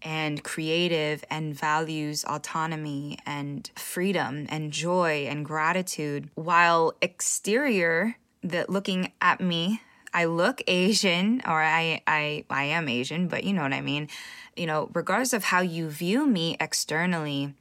and 0.03 0.43
creative 0.43 1.25
and 1.31 1.55
values 1.55 2.25
autonomy 2.25 3.19
and 3.27 3.71
freedom 3.77 4.47
and 4.49 4.73
joy 4.73 5.27
and 5.29 5.45
gratitude 5.45 6.31
while 6.35 6.95
exterior 7.03 8.17
that 8.43 8.71
looking 8.71 9.13
at 9.21 9.41
me 9.41 9.81
I 10.13 10.25
look 10.25 10.63
Asian 10.67 11.41
or 11.47 11.63
I 11.63 12.03
I 12.07 12.45
I 12.51 12.65
am 12.65 12.89
Asian, 12.89 13.29
but 13.29 13.45
you 13.45 13.53
know 13.53 13.63
what 13.63 13.73
I 13.73 13.81
mean. 13.81 14.09
You 14.57 14.67
know, 14.67 14.91
regardless 14.93 15.33
of 15.33 15.45
how 15.45 15.61
you 15.61 15.89
view 15.89 16.27
me 16.27 16.57
externally, 16.61 17.55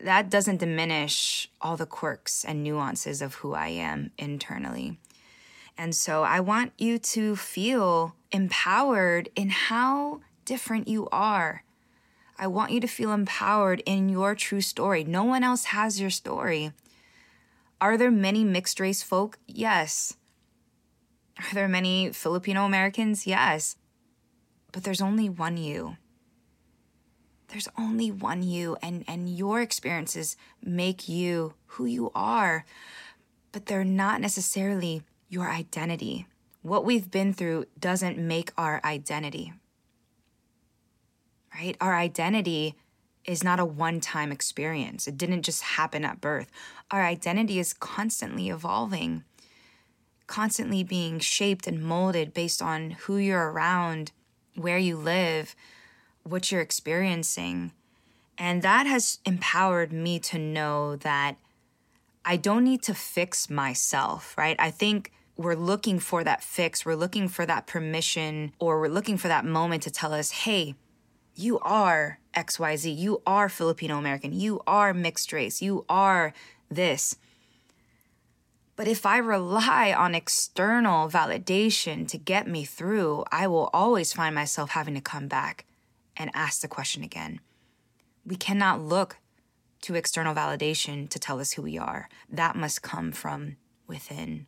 that 0.00 0.30
doesn't 0.30 0.58
diminish 0.58 1.50
all 1.60 1.76
the 1.76 1.86
quirks 1.86 2.44
and 2.44 2.62
nuances 2.62 3.20
of 3.20 3.34
who 3.36 3.54
I 3.54 3.68
am 3.68 4.12
internally. 4.16 4.98
And 5.76 5.94
so 5.94 6.22
I 6.22 6.40
want 6.40 6.72
you 6.78 6.98
to 6.98 7.36
feel 7.36 8.14
empowered 8.32 9.28
in 9.36 9.50
how 9.50 10.20
different 10.44 10.88
you 10.88 11.08
are. 11.10 11.62
I 12.38 12.46
want 12.46 12.72
you 12.72 12.80
to 12.80 12.86
feel 12.86 13.12
empowered 13.12 13.82
in 13.84 14.08
your 14.08 14.34
true 14.34 14.60
story. 14.60 15.02
No 15.02 15.24
one 15.24 15.42
else 15.42 15.66
has 15.66 16.00
your 16.00 16.10
story. 16.10 16.72
Are 17.80 17.96
there 17.96 18.10
many 18.10 18.44
mixed 18.44 18.80
race 18.80 19.02
folk? 19.02 19.38
Yes. 19.46 20.16
Are 21.38 21.54
there 21.54 21.68
many 21.68 22.12
Filipino 22.12 22.64
Americans? 22.64 23.26
Yes. 23.26 23.76
But 24.72 24.84
there's 24.84 25.00
only 25.00 25.28
one 25.28 25.56
you. 25.56 25.96
There's 27.48 27.68
only 27.78 28.10
one 28.10 28.42
you, 28.42 28.76
and, 28.82 29.04
and 29.08 29.28
your 29.28 29.62
experiences 29.62 30.36
make 30.62 31.08
you 31.08 31.54
who 31.66 31.86
you 31.86 32.10
are, 32.14 32.66
but 33.52 33.66
they're 33.66 33.84
not 33.84 34.20
necessarily 34.20 35.02
your 35.30 35.48
identity. 35.48 36.26
What 36.60 36.84
we've 36.84 37.10
been 37.10 37.32
through 37.32 37.64
doesn't 37.78 38.18
make 38.18 38.52
our 38.58 38.82
identity. 38.84 39.54
Right? 41.54 41.76
Our 41.80 41.96
identity 41.96 42.74
is 43.24 43.42
not 43.42 43.60
a 43.60 43.64
one 43.64 44.00
time 44.00 44.30
experience, 44.30 45.06
it 45.06 45.16
didn't 45.16 45.42
just 45.42 45.62
happen 45.62 46.04
at 46.04 46.20
birth. 46.20 46.50
Our 46.90 47.04
identity 47.04 47.58
is 47.58 47.72
constantly 47.72 48.50
evolving 48.50 49.24
constantly 50.28 50.84
being 50.84 51.18
shaped 51.18 51.66
and 51.66 51.82
molded 51.82 52.32
based 52.32 52.62
on 52.62 52.90
who 52.90 53.16
you're 53.16 53.50
around, 53.50 54.12
where 54.54 54.78
you 54.78 54.96
live, 54.96 55.56
what 56.22 56.52
you're 56.52 56.60
experiencing. 56.60 57.72
And 58.38 58.62
that 58.62 58.86
has 58.86 59.18
empowered 59.24 59.92
me 59.92 60.20
to 60.20 60.38
know 60.38 60.94
that 60.96 61.36
I 62.24 62.36
don't 62.36 62.62
need 62.62 62.82
to 62.82 62.94
fix 62.94 63.50
myself, 63.50 64.36
right? 64.38 64.54
I 64.60 64.70
think 64.70 65.10
we're 65.36 65.54
looking 65.54 65.98
for 65.98 66.22
that 66.24 66.42
fix, 66.42 66.84
we're 66.84 66.94
looking 66.94 67.28
for 67.28 67.46
that 67.46 67.66
permission, 67.66 68.52
or 68.58 68.80
we're 68.80 68.88
looking 68.88 69.16
for 69.16 69.28
that 69.28 69.44
moment 69.44 69.82
to 69.84 69.90
tell 69.90 70.12
us, 70.12 70.30
hey, 70.30 70.74
you 71.34 71.58
are 71.60 72.18
XYZ, 72.36 72.96
you 72.96 73.22
are 73.26 73.48
Filipino 73.48 73.96
American, 73.98 74.32
you 74.32 74.60
are 74.66 74.92
mixed 74.92 75.32
race, 75.32 75.62
you 75.62 75.84
are 75.88 76.34
this. 76.68 77.16
But 78.78 78.86
if 78.86 79.04
I 79.04 79.18
rely 79.18 79.92
on 79.92 80.14
external 80.14 81.08
validation 81.08 82.06
to 82.06 82.16
get 82.16 82.46
me 82.46 82.64
through, 82.64 83.24
I 83.32 83.48
will 83.48 83.70
always 83.72 84.12
find 84.12 84.32
myself 84.36 84.70
having 84.70 84.94
to 84.94 85.00
come 85.00 85.26
back 85.26 85.64
and 86.16 86.30
ask 86.32 86.60
the 86.60 86.68
question 86.68 87.02
again. 87.02 87.40
We 88.24 88.36
cannot 88.36 88.80
look 88.80 89.16
to 89.80 89.96
external 89.96 90.32
validation 90.32 91.08
to 91.10 91.18
tell 91.18 91.40
us 91.40 91.54
who 91.54 91.62
we 91.62 91.76
are. 91.76 92.08
That 92.30 92.54
must 92.54 92.80
come 92.80 93.10
from 93.10 93.56
within. 93.88 94.46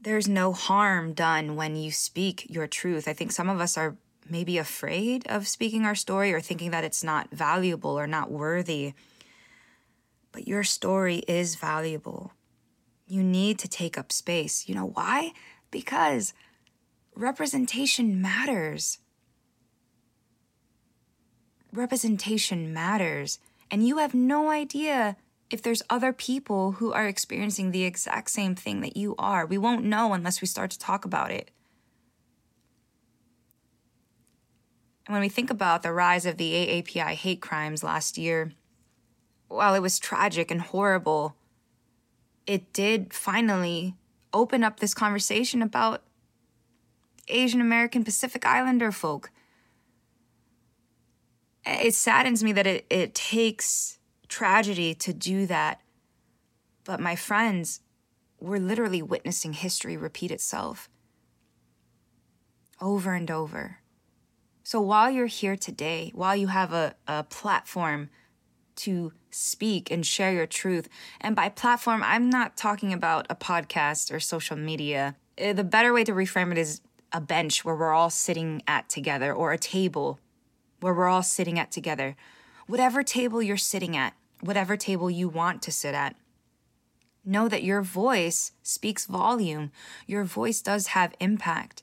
There's 0.00 0.28
no 0.28 0.52
harm 0.52 1.14
done 1.14 1.56
when 1.56 1.74
you 1.74 1.90
speak 1.90 2.46
your 2.48 2.68
truth. 2.68 3.08
I 3.08 3.12
think 3.12 3.32
some 3.32 3.48
of 3.48 3.60
us 3.60 3.76
are 3.76 3.96
maybe 4.28 4.56
afraid 4.56 5.26
of 5.26 5.48
speaking 5.48 5.84
our 5.84 5.96
story 5.96 6.32
or 6.32 6.40
thinking 6.40 6.70
that 6.70 6.84
it's 6.84 7.02
not 7.02 7.32
valuable 7.32 7.98
or 7.98 8.06
not 8.06 8.30
worthy. 8.30 8.94
But 10.32 10.46
your 10.46 10.62
story 10.62 11.18
is 11.26 11.56
valuable. 11.56 12.32
You 13.06 13.22
need 13.22 13.58
to 13.60 13.68
take 13.68 13.98
up 13.98 14.12
space. 14.12 14.68
You 14.68 14.74
know 14.74 14.86
why? 14.86 15.32
Because 15.70 16.32
representation 17.14 18.20
matters. 18.22 18.98
Representation 21.72 22.72
matters. 22.72 23.38
And 23.70 23.86
you 23.86 23.98
have 23.98 24.14
no 24.14 24.50
idea 24.50 25.16
if 25.50 25.62
there's 25.62 25.82
other 25.90 26.12
people 26.12 26.72
who 26.72 26.92
are 26.92 27.06
experiencing 27.06 27.70
the 27.70 27.84
exact 27.84 28.30
same 28.30 28.54
thing 28.54 28.80
that 28.80 28.96
you 28.96 29.14
are. 29.18 29.46
We 29.46 29.58
won't 29.58 29.84
know 29.84 30.12
unless 30.12 30.40
we 30.40 30.46
start 30.46 30.70
to 30.70 30.78
talk 30.78 31.04
about 31.04 31.32
it. 31.32 31.50
And 35.06 35.14
when 35.14 35.22
we 35.22 35.28
think 35.28 35.50
about 35.50 35.82
the 35.82 35.92
rise 35.92 36.24
of 36.24 36.36
the 36.36 36.52
AAPI 36.52 37.14
hate 37.14 37.40
crimes 37.40 37.82
last 37.82 38.16
year, 38.16 38.52
while 39.50 39.74
it 39.74 39.80
was 39.80 39.98
tragic 39.98 40.50
and 40.50 40.60
horrible, 40.60 41.34
it 42.46 42.72
did 42.72 43.12
finally 43.12 43.96
open 44.32 44.62
up 44.62 44.78
this 44.78 44.94
conversation 44.94 45.60
about 45.60 46.02
Asian 47.28 47.60
American 47.60 48.04
Pacific 48.04 48.46
Islander 48.46 48.92
folk. 48.92 49.30
It 51.66 51.94
saddens 51.94 52.44
me 52.44 52.52
that 52.52 52.66
it, 52.66 52.86
it 52.88 53.14
takes 53.14 53.98
tragedy 54.28 54.94
to 54.94 55.12
do 55.12 55.46
that. 55.46 55.80
But 56.84 57.00
my 57.00 57.16
friends, 57.16 57.80
we're 58.38 58.60
literally 58.60 59.02
witnessing 59.02 59.52
history 59.52 59.96
repeat 59.96 60.30
itself 60.30 60.88
over 62.80 63.14
and 63.14 63.30
over. 63.30 63.78
So 64.62 64.80
while 64.80 65.10
you're 65.10 65.26
here 65.26 65.56
today, 65.56 66.12
while 66.14 66.36
you 66.36 66.46
have 66.46 66.72
a, 66.72 66.94
a 67.08 67.24
platform 67.24 68.10
to 68.76 69.12
speak 69.30 69.90
and 69.90 70.04
share 70.04 70.32
your 70.32 70.46
truth, 70.46 70.88
and 71.20 71.36
by 71.36 71.48
platform, 71.48 72.02
I'm 72.04 72.30
not 72.30 72.56
talking 72.56 72.92
about 72.92 73.26
a 73.30 73.34
podcast 73.34 74.12
or 74.12 74.20
social 74.20 74.56
media. 74.56 75.16
Uh, 75.40 75.52
the 75.52 75.64
better 75.64 75.92
way 75.92 76.04
to 76.04 76.12
reframe 76.12 76.52
it 76.52 76.58
is 76.58 76.80
a 77.12 77.20
bench 77.20 77.64
where 77.64 77.74
we're 77.74 77.92
all 77.92 78.10
sitting 78.10 78.62
at 78.66 78.88
together 78.88 79.32
or 79.32 79.52
a 79.52 79.58
table 79.58 80.18
where 80.80 80.94
we're 80.94 81.08
all 81.08 81.22
sitting 81.22 81.58
at 81.58 81.70
together. 81.70 82.16
Whatever 82.66 83.02
table 83.02 83.42
you're 83.42 83.56
sitting 83.56 83.96
at, 83.96 84.14
whatever 84.40 84.76
table 84.76 85.10
you 85.10 85.28
want 85.28 85.62
to 85.62 85.72
sit 85.72 85.94
at, 85.94 86.16
know 87.24 87.48
that 87.48 87.62
your 87.62 87.82
voice 87.82 88.52
speaks 88.62 89.06
volume. 89.06 89.70
Your 90.06 90.24
voice 90.24 90.62
does 90.62 90.88
have 90.88 91.14
impact. 91.20 91.82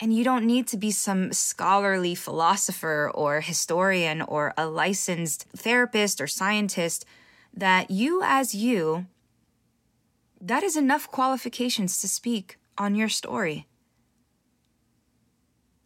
And 0.00 0.16
you 0.16 0.24
don't 0.24 0.46
need 0.46 0.66
to 0.68 0.78
be 0.78 0.90
some 0.90 1.32
scholarly 1.32 2.14
philosopher 2.14 3.10
or 3.14 3.42
historian 3.42 4.22
or 4.22 4.54
a 4.56 4.66
licensed 4.66 5.46
therapist 5.54 6.20
or 6.20 6.26
scientist. 6.26 7.04
That 7.52 7.90
you, 7.90 8.22
as 8.24 8.54
you, 8.54 9.06
that 10.40 10.62
is 10.62 10.76
enough 10.76 11.10
qualifications 11.10 12.00
to 12.00 12.08
speak 12.08 12.56
on 12.78 12.94
your 12.94 13.10
story. 13.10 13.66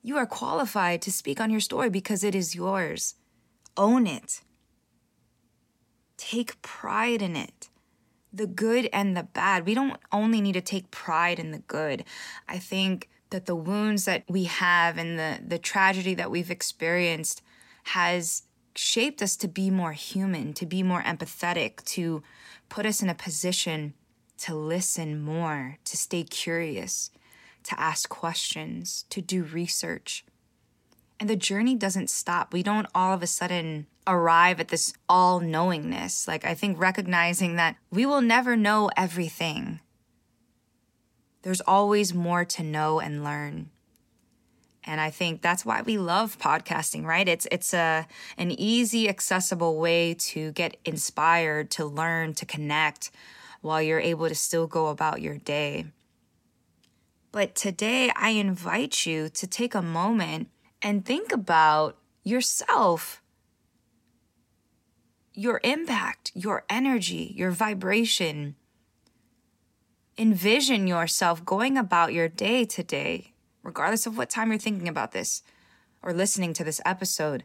You 0.01 0.17
are 0.17 0.27
qualified 0.27 1.03
to 1.03 1.13
speak 1.13 1.41
on 1.41 1.51
your 1.51 1.61
story 1.61 1.91
because 1.91 2.23
it 2.23 2.35
is 2.35 2.55
yours. 2.55 3.15
Own 3.77 4.07
it. 4.07 4.43
Take 6.17 6.61
pride 6.63 7.23
in 7.23 7.35
it. 7.35 7.71
The 8.33 8.47
good 8.47 8.89
and 8.93 9.17
the 9.17 9.23
bad. 9.25 9.67
We 9.67 9.75
don't 9.75 9.99
only 10.13 10.41
need 10.41 10.53
to 10.53 10.61
take 10.61 10.91
pride 10.91 11.39
in 11.39 11.51
the 11.51 11.59
good. 11.59 12.05
I 12.49 12.59
think 12.59 13.09
that 13.35 13.47
the 13.47 13.57
wounds 13.57 14.05
that 14.05 14.23
we 14.29 14.45
have 14.45 14.97
and 14.97 15.19
the, 15.19 15.41
the 15.45 15.59
tragedy 15.59 16.15
that 16.15 16.31
we've 16.31 16.51
experienced 16.51 17.43
has 17.85 18.45
shaped 18.77 19.21
us 19.21 19.37
to 19.37 19.49
be 19.49 19.71
more 19.71 19.93
human, 19.93 20.53
to 20.55 20.65
be 20.65 20.83
more 20.83 21.03
empathetic, 21.03 21.85
to 21.85 22.23
put 22.69 22.87
us 22.87 23.03
in 23.03 23.11
a 23.11 23.15
position 23.15 23.95
to 24.39 24.55
listen 24.55 25.21
more, 25.21 25.79
to 25.85 25.97
stay 25.97 26.23
curious, 26.23 27.11
to 27.65 27.81
ask 27.81 28.09
questions, 28.09 29.05
to 29.11 29.21
do 29.21 29.43
research. 29.43 30.25
And 31.19 31.31
the 31.31 31.37
journey 31.37 31.75
doesn't 31.75 32.11
stop. 32.11 32.53
We 32.53 32.63
don't 32.63 32.87
all 32.95 33.15
of 33.15 33.23
a 33.23 33.27
sudden 33.27 33.87
arrive 34.07 34.61
at 34.61 34.69
this 34.69 34.93
all 35.09 35.41
knowingness. 35.41 36.29
Like, 36.29 36.45
I 36.45 36.55
think 36.55 36.79
recognizing 36.79 37.57
that 37.57 37.77
we 37.91 38.05
will 38.05 38.21
never 38.21 38.57
know 38.57 38.91
everything. 38.97 39.81
There's 41.45 41.61
always 41.61 42.15
more 42.15 42.47
to 42.47 42.63
know 42.63 43.01
and 43.01 43.23
learn. 43.23 43.69
And 44.83 44.99
I 44.99 45.11
think 45.11 45.43
that's 45.43 45.65
why 45.65 45.83
we 45.83 45.99
love 45.99 46.39
podcasting, 46.39 47.05
right? 47.05 47.29
It's 47.29 47.47
it's 47.53 47.75
a 47.75 48.07
an 48.39 48.51
easy, 48.51 49.11
accessible 49.11 49.79
way 49.79 50.15
to 50.15 50.53
get 50.53 50.79
inspired, 50.87 51.71
to 51.73 51.85
learn, 51.85 52.33
to 52.35 52.47
connect 52.47 53.11
while 53.61 53.83
you're 53.83 54.01
able 54.01 54.27
to 54.27 54.35
still 54.35 54.67
go 54.67 54.87
about 54.87 55.21
your 55.21 55.37
day. 55.37 55.85
But 57.31 57.55
today, 57.55 58.11
I 58.17 58.31
invite 58.31 59.05
you 59.05 59.29
to 59.29 59.47
take 59.47 59.75
a 59.75 59.83
moment 59.83 60.49
and 60.81 61.05
think 61.05 61.31
about 61.31 61.99
yourself, 62.23 63.21
your 65.35 65.61
impact, 65.63 66.33
your 66.35 66.65
energy, 66.71 67.35
your 67.37 67.51
vibration. 67.51 68.57
Envision 70.17 70.87
yourself 70.87 71.45
going 71.45 71.77
about 71.77 72.13
your 72.13 72.29
day 72.29 72.65
today, 72.65 73.33
regardless 73.65 74.07
of 74.07 74.17
what 74.17 74.31
time 74.31 74.51
you're 74.51 74.59
thinking 74.59 74.87
about 74.87 75.11
this 75.11 75.43
or 76.03 76.13
listening 76.13 76.53
to 76.53 76.63
this 76.63 76.81
episode. 76.85 77.43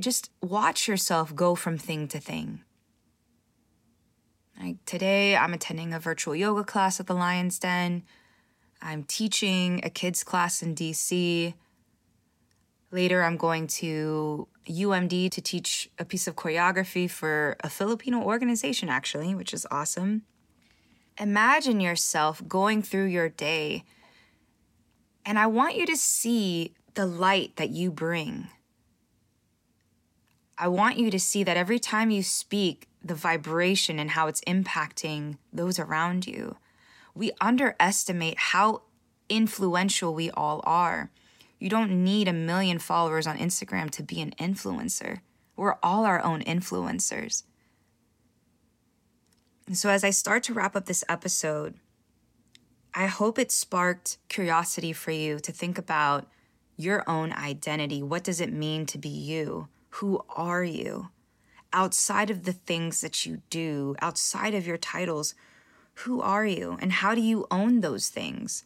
Just 0.00 0.30
watch 0.42 0.88
yourself 0.88 1.36
go 1.36 1.54
from 1.54 1.78
thing 1.78 2.08
to 2.08 2.18
thing. 2.18 2.62
Like 4.60 4.84
today, 4.86 5.36
I'm 5.36 5.54
attending 5.54 5.94
a 5.94 6.00
virtual 6.00 6.34
yoga 6.34 6.64
class 6.64 6.98
at 6.98 7.06
the 7.06 7.14
Lion's 7.14 7.60
Den. 7.60 8.02
I'm 8.82 9.04
teaching 9.04 9.80
a 9.84 9.90
kids 9.90 10.24
class 10.24 10.62
in 10.62 10.74
DC. 10.74 11.54
Later, 12.90 13.22
I'm 13.22 13.36
going 13.36 13.68
to 13.68 14.48
UMD 14.66 15.30
to 15.30 15.40
teach 15.40 15.88
a 15.96 16.04
piece 16.04 16.26
of 16.26 16.34
choreography 16.34 17.08
for 17.08 17.56
a 17.60 17.70
Filipino 17.70 18.20
organization, 18.20 18.88
actually, 18.88 19.32
which 19.36 19.54
is 19.54 19.64
awesome. 19.70 20.22
Imagine 21.20 21.80
yourself 21.80 22.46
going 22.46 22.82
through 22.82 23.06
your 23.06 23.28
day, 23.28 23.84
and 25.24 25.38
I 25.38 25.46
want 25.46 25.76
you 25.76 25.86
to 25.86 25.96
see 25.96 26.74
the 26.94 27.06
light 27.06 27.56
that 27.56 27.70
you 27.70 27.90
bring. 27.90 28.48
I 30.56 30.68
want 30.68 30.96
you 30.96 31.10
to 31.10 31.18
see 31.18 31.44
that 31.44 31.56
every 31.56 31.78
time 31.78 32.10
you 32.10 32.22
speak, 32.22 32.88
the 33.04 33.14
vibration 33.14 33.98
and 33.98 34.10
how 34.10 34.26
it's 34.26 34.40
impacting 34.42 35.38
those 35.52 35.78
around 35.78 36.26
you 36.26 36.56
we 37.18 37.32
underestimate 37.40 38.38
how 38.38 38.82
influential 39.28 40.14
we 40.14 40.30
all 40.30 40.60
are. 40.62 41.10
You 41.58 41.68
don't 41.68 42.04
need 42.04 42.28
a 42.28 42.32
million 42.32 42.78
followers 42.78 43.26
on 43.26 43.38
Instagram 43.38 43.90
to 43.90 44.04
be 44.04 44.20
an 44.20 44.34
influencer. 44.38 45.18
We're 45.56 45.78
all 45.82 46.04
our 46.04 46.24
own 46.24 46.42
influencers. 46.42 47.42
So, 49.72 49.90
as 49.90 50.02
I 50.04 50.10
start 50.10 50.42
to 50.44 50.54
wrap 50.54 50.74
up 50.76 50.86
this 50.86 51.04
episode, 51.08 51.74
I 52.94 53.06
hope 53.06 53.38
it 53.38 53.52
sparked 53.52 54.18
curiosity 54.28 54.92
for 54.92 55.10
you 55.10 55.38
to 55.40 55.52
think 55.52 55.78
about 55.78 56.26
your 56.76 57.08
own 57.08 57.32
identity. 57.32 58.02
What 58.02 58.24
does 58.24 58.40
it 58.40 58.52
mean 58.52 58.86
to 58.86 58.98
be 58.98 59.08
you? 59.08 59.68
Who 59.90 60.24
are 60.30 60.64
you? 60.64 61.10
outside 61.72 62.30
of 62.30 62.44
the 62.44 62.52
things 62.52 63.00
that 63.00 63.26
you 63.26 63.42
do, 63.50 63.94
outside 64.00 64.54
of 64.54 64.66
your 64.66 64.76
titles, 64.76 65.34
who 65.94 66.20
are 66.20 66.46
you 66.46 66.78
and 66.80 66.92
how 66.92 67.14
do 67.14 67.20
you 67.20 67.46
own 67.50 67.80
those 67.80 68.08
things? 68.08 68.64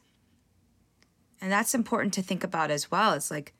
And 1.40 1.50
that's 1.50 1.74
important 1.74 2.14
to 2.14 2.22
think 2.22 2.44
about 2.44 2.70
as 2.70 2.90
well. 2.90 3.14
It's 3.14 3.30
like 3.30 3.52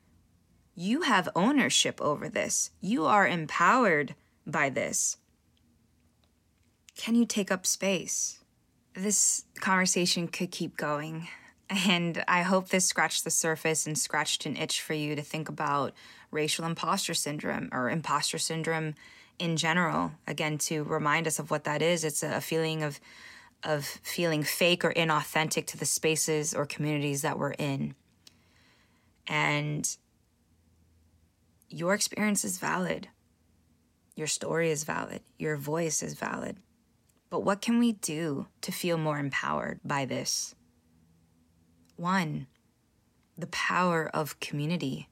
you 0.75 1.01
have 1.01 1.29
ownership 1.35 2.01
over 2.01 2.29
this, 2.29 2.71
you 2.79 3.05
are 3.05 3.27
empowered 3.27 4.15
by 4.45 4.69
this. 4.69 5.17
Can 6.95 7.15
you 7.15 7.25
take 7.25 7.51
up 7.51 7.65
space? 7.65 8.39
This 8.93 9.45
conversation 9.59 10.27
could 10.27 10.51
keep 10.51 10.77
going. 10.77 11.27
And 11.69 12.23
I 12.27 12.43
hope 12.43 12.69
this 12.69 12.85
scratched 12.85 13.23
the 13.23 13.31
surface 13.31 13.87
and 13.87 13.97
scratched 13.97 14.45
an 14.45 14.57
itch 14.57 14.81
for 14.81 14.93
you 14.93 15.15
to 15.15 15.21
think 15.21 15.49
about 15.49 15.93
racial 16.29 16.65
imposter 16.65 17.13
syndrome 17.13 17.69
or 17.71 17.89
imposter 17.89 18.37
syndrome 18.37 18.95
in 19.39 19.57
general. 19.57 20.11
Again, 20.27 20.57
to 20.59 20.83
remind 20.83 21.25
us 21.25 21.39
of 21.39 21.49
what 21.49 21.63
that 21.63 21.81
is, 21.81 22.03
it's 22.03 22.21
a 22.23 22.41
feeling 22.41 22.83
of 22.83 22.99
of 23.63 23.85
feeling 23.85 24.43
fake 24.43 24.83
or 24.83 24.93
inauthentic 24.93 25.65
to 25.65 25.77
the 25.77 25.85
spaces 25.85 26.53
or 26.53 26.65
communities 26.65 27.21
that 27.21 27.39
we're 27.39 27.53
in. 27.53 27.95
And 29.25 29.95
your 31.69 31.93
experience 31.93 32.43
is 32.43 32.57
valid. 32.57 33.07
Your 34.15 34.27
story 34.27 34.69
is 34.69 34.83
valid. 34.83 35.21
Your 35.39 35.55
voice 35.55 36.03
is 36.03 36.13
valid. 36.13 36.57
But 37.33 37.43
what 37.43 37.61
can 37.61 37.79
we 37.79 37.93
do 37.93 38.45
to 38.61 38.71
feel 38.71 38.95
more 38.95 39.17
empowered 39.17 39.79
by 39.83 40.05
this? 40.05 40.53
One, 41.95 42.45
the 43.35 43.47
power 43.47 44.07
of 44.13 44.39
community. 44.39 45.09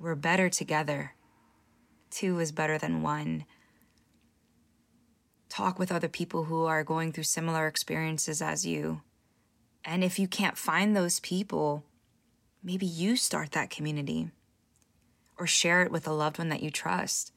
We're 0.00 0.16
better 0.16 0.48
together. 0.50 1.14
Two 2.10 2.40
is 2.40 2.50
better 2.50 2.78
than 2.78 3.02
one. 3.02 3.44
Talk 5.48 5.78
with 5.78 5.92
other 5.92 6.08
people 6.08 6.46
who 6.46 6.64
are 6.64 6.82
going 6.82 7.12
through 7.12 7.22
similar 7.22 7.68
experiences 7.68 8.42
as 8.42 8.66
you. 8.66 9.02
And 9.84 10.02
if 10.02 10.18
you 10.18 10.26
can't 10.26 10.58
find 10.58 10.96
those 10.96 11.20
people, 11.20 11.84
maybe 12.60 12.86
you 12.86 13.14
start 13.14 13.52
that 13.52 13.70
community 13.70 14.32
or 15.38 15.46
share 15.46 15.84
it 15.84 15.92
with 15.92 16.08
a 16.08 16.12
loved 16.12 16.38
one 16.38 16.48
that 16.48 16.64
you 16.64 16.72
trust. 16.72 17.33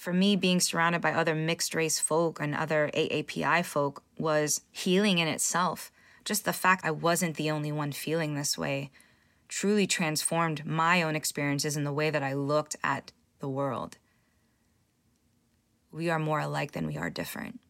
For 0.00 0.14
me, 0.14 0.34
being 0.34 0.60
surrounded 0.60 1.02
by 1.02 1.12
other 1.12 1.34
mixed 1.34 1.74
race 1.74 2.00
folk 2.00 2.40
and 2.40 2.54
other 2.54 2.90
AAPI 2.94 3.62
folk 3.66 4.02
was 4.16 4.62
healing 4.70 5.18
in 5.18 5.28
itself. 5.28 5.92
Just 6.24 6.46
the 6.46 6.54
fact 6.54 6.86
I 6.86 6.90
wasn't 6.90 7.36
the 7.36 7.50
only 7.50 7.70
one 7.70 7.92
feeling 7.92 8.34
this 8.34 8.56
way 8.56 8.90
truly 9.46 9.86
transformed 9.86 10.64
my 10.64 11.02
own 11.02 11.14
experiences 11.16 11.76
and 11.76 11.84
the 11.84 11.92
way 11.92 12.08
that 12.08 12.22
I 12.22 12.32
looked 12.32 12.76
at 12.82 13.12
the 13.40 13.48
world 13.48 13.98
we 15.92 16.08
are 16.08 16.18
more 16.18 16.40
alike 16.40 16.72
than 16.72 16.86
we 16.86 16.96
are 16.96 17.10
different. 17.10 17.60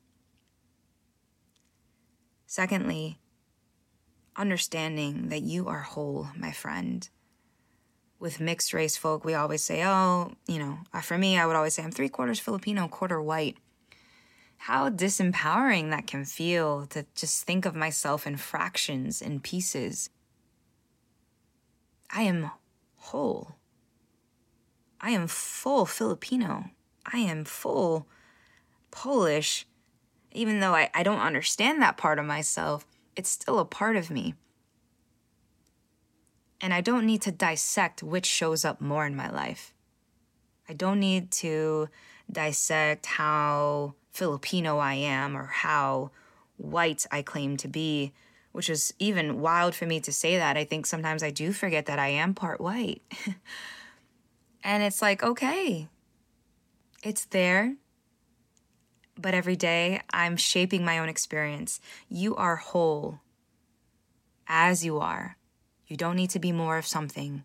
Secondly, 2.47 3.19
understanding 4.37 5.29
that 5.29 5.43
you 5.43 5.69
are 5.69 5.81
whole, 5.81 6.29
my 6.37 6.53
friend. 6.53 7.09
With 8.21 8.39
mixed 8.39 8.75
race 8.75 8.99
folk, 8.99 9.25
we 9.25 9.33
always 9.33 9.63
say, 9.63 9.83
oh, 9.83 10.35
you 10.47 10.59
know, 10.59 10.79
uh, 10.93 11.01
for 11.01 11.17
me, 11.17 11.39
I 11.39 11.47
would 11.47 11.57
always 11.57 11.75
say, 11.75 11.83
I'm 11.83 11.91
three 11.91 12.11
quarters 12.11 12.39
Filipino, 12.39 12.87
quarter 12.87 13.21
white. 13.21 13.57
How 14.59 14.91
disempowering 14.91 15.89
that 15.91 16.07
can 16.07 16.27
feel 16.27 16.87
to 16.89 17.07
just 17.15 17.45
think 17.45 17.65
of 17.65 17.75
myself 17.75 18.27
in 18.27 18.37
fractions, 18.37 19.23
and 19.23 19.43
pieces. 19.43 20.11
I 22.11 22.23
am 22.23 22.51
whole. 22.97 23.57
I 25.01 25.11
am 25.11 25.27
full 25.27 25.87
Filipino. 25.87 26.67
I 27.11 27.19
am 27.19 27.47
full 27.47 28.07
Polish. 28.91 29.67
Even 30.33 30.61
though 30.61 30.75
I, 30.75 30.91
I 30.95 31.03
don't 31.03 31.21
understand 31.21 31.81
that 31.81 31.97
part 31.97 32.19
of 32.19 32.27
myself, 32.27 32.87
it's 33.17 33.31
still 33.31 33.59
a 33.59 33.65
part 33.65 33.97
of 33.97 34.11
me. 34.11 34.35
And 36.61 36.75
I 36.75 36.81
don't 36.81 37.07
need 37.07 37.23
to 37.23 37.33
dissect 37.33 38.03
which 38.03 38.27
shows 38.27 38.65
up 38.65 38.81
more 38.81 39.07
in 39.07 39.17
my 39.17 39.31
life. 39.31 39.73
I 40.69 40.75
don't 40.75 41.01
need 41.01 41.31
to 41.33 41.89
dissect 42.31 43.07
how 43.07 43.95
Filipino 44.13 44.79
I 44.79 44.95
am 44.95 45.37
or 45.37 45.47
how 45.47 46.11
white 46.59 47.07
I 47.11 47.23
claim 47.23 47.57
to 47.59 47.69
be, 47.69 48.13
which 48.53 48.69
is 48.69 48.93
even 48.99 49.41
wild 49.41 49.75
for 49.75 49.87
me 49.87 50.01
to 50.01 50.13
say 50.13 50.37
that. 50.37 50.57
I 50.57 50.65
think 50.65 50.87
sometimes 50.87 51.23
I 51.23 51.31
do 51.31 51.53
forget 51.53 51.87
that 51.87 51.99
I 51.99 52.09
am 52.09 52.35
part 52.35 52.61
white. 52.61 53.03
and 54.65 54.83
it's 54.83 55.01
like, 55.01 55.23
okay, 55.23 55.89
it's 57.03 57.25
there. 57.27 57.77
But 59.17 59.35
every 59.35 59.57
day 59.57 60.01
I'm 60.13 60.37
shaping 60.37 60.85
my 60.85 60.99
own 60.99 61.09
experience. 61.09 61.81
You 62.09 62.37
are 62.37 62.57
whole 62.57 63.21
as 64.47 64.85
you 64.85 64.99
are. 64.99 65.37
You 65.91 65.97
don't 65.97 66.15
need 66.15 66.31
to 66.31 66.39
be 66.39 66.53
more 66.53 66.79
of 66.79 66.87
something. 66.87 67.43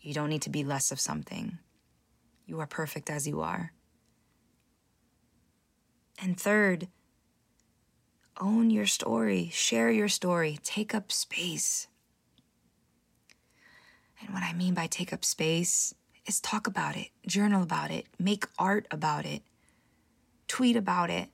You 0.00 0.14
don't 0.14 0.28
need 0.28 0.42
to 0.42 0.50
be 0.50 0.62
less 0.62 0.92
of 0.92 1.00
something. 1.00 1.58
You 2.46 2.60
are 2.60 2.66
perfect 2.66 3.10
as 3.10 3.26
you 3.26 3.40
are. 3.40 3.72
And 6.22 6.38
third, 6.38 6.86
own 8.40 8.70
your 8.70 8.86
story, 8.86 9.50
share 9.52 9.90
your 9.90 10.06
story, 10.06 10.60
take 10.62 10.94
up 10.94 11.10
space. 11.10 11.88
And 14.20 14.32
what 14.32 14.44
I 14.44 14.52
mean 14.52 14.74
by 14.74 14.86
take 14.86 15.12
up 15.12 15.24
space 15.24 15.92
is 16.24 16.40
talk 16.40 16.68
about 16.68 16.96
it, 16.96 17.08
journal 17.26 17.64
about 17.64 17.90
it, 17.90 18.06
make 18.16 18.46
art 18.60 18.86
about 18.92 19.26
it, 19.26 19.42
tweet 20.46 20.76
about 20.76 21.10
it. 21.10 21.30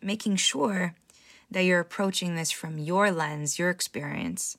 Making 0.00 0.36
sure 0.36 0.94
that 1.54 1.64
you're 1.64 1.78
approaching 1.78 2.34
this 2.34 2.50
from 2.50 2.78
your 2.78 3.12
lens, 3.12 3.60
your 3.60 3.70
experience, 3.70 4.58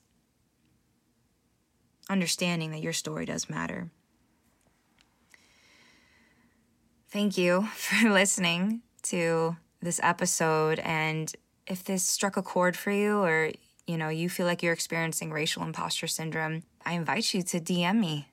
understanding 2.08 2.70
that 2.70 2.80
your 2.80 2.94
story 2.94 3.26
does 3.26 3.50
matter. 3.50 3.90
Thank 7.10 7.36
you 7.36 7.62
for 7.74 8.08
listening 8.08 8.80
to 9.04 9.56
this 9.82 10.00
episode. 10.02 10.78
And 10.78 11.30
if 11.66 11.84
this 11.84 12.02
struck 12.02 12.38
a 12.38 12.42
chord 12.42 12.76
for 12.76 12.90
you 12.90 13.18
or 13.18 13.52
you 13.86 13.98
know, 13.98 14.08
you 14.08 14.30
feel 14.30 14.46
like 14.46 14.62
you're 14.62 14.72
experiencing 14.72 15.30
racial 15.30 15.62
imposter 15.62 16.06
syndrome, 16.06 16.62
I 16.84 16.94
invite 16.94 17.34
you 17.34 17.42
to 17.42 17.60
DM 17.60 18.00
me. 18.00 18.28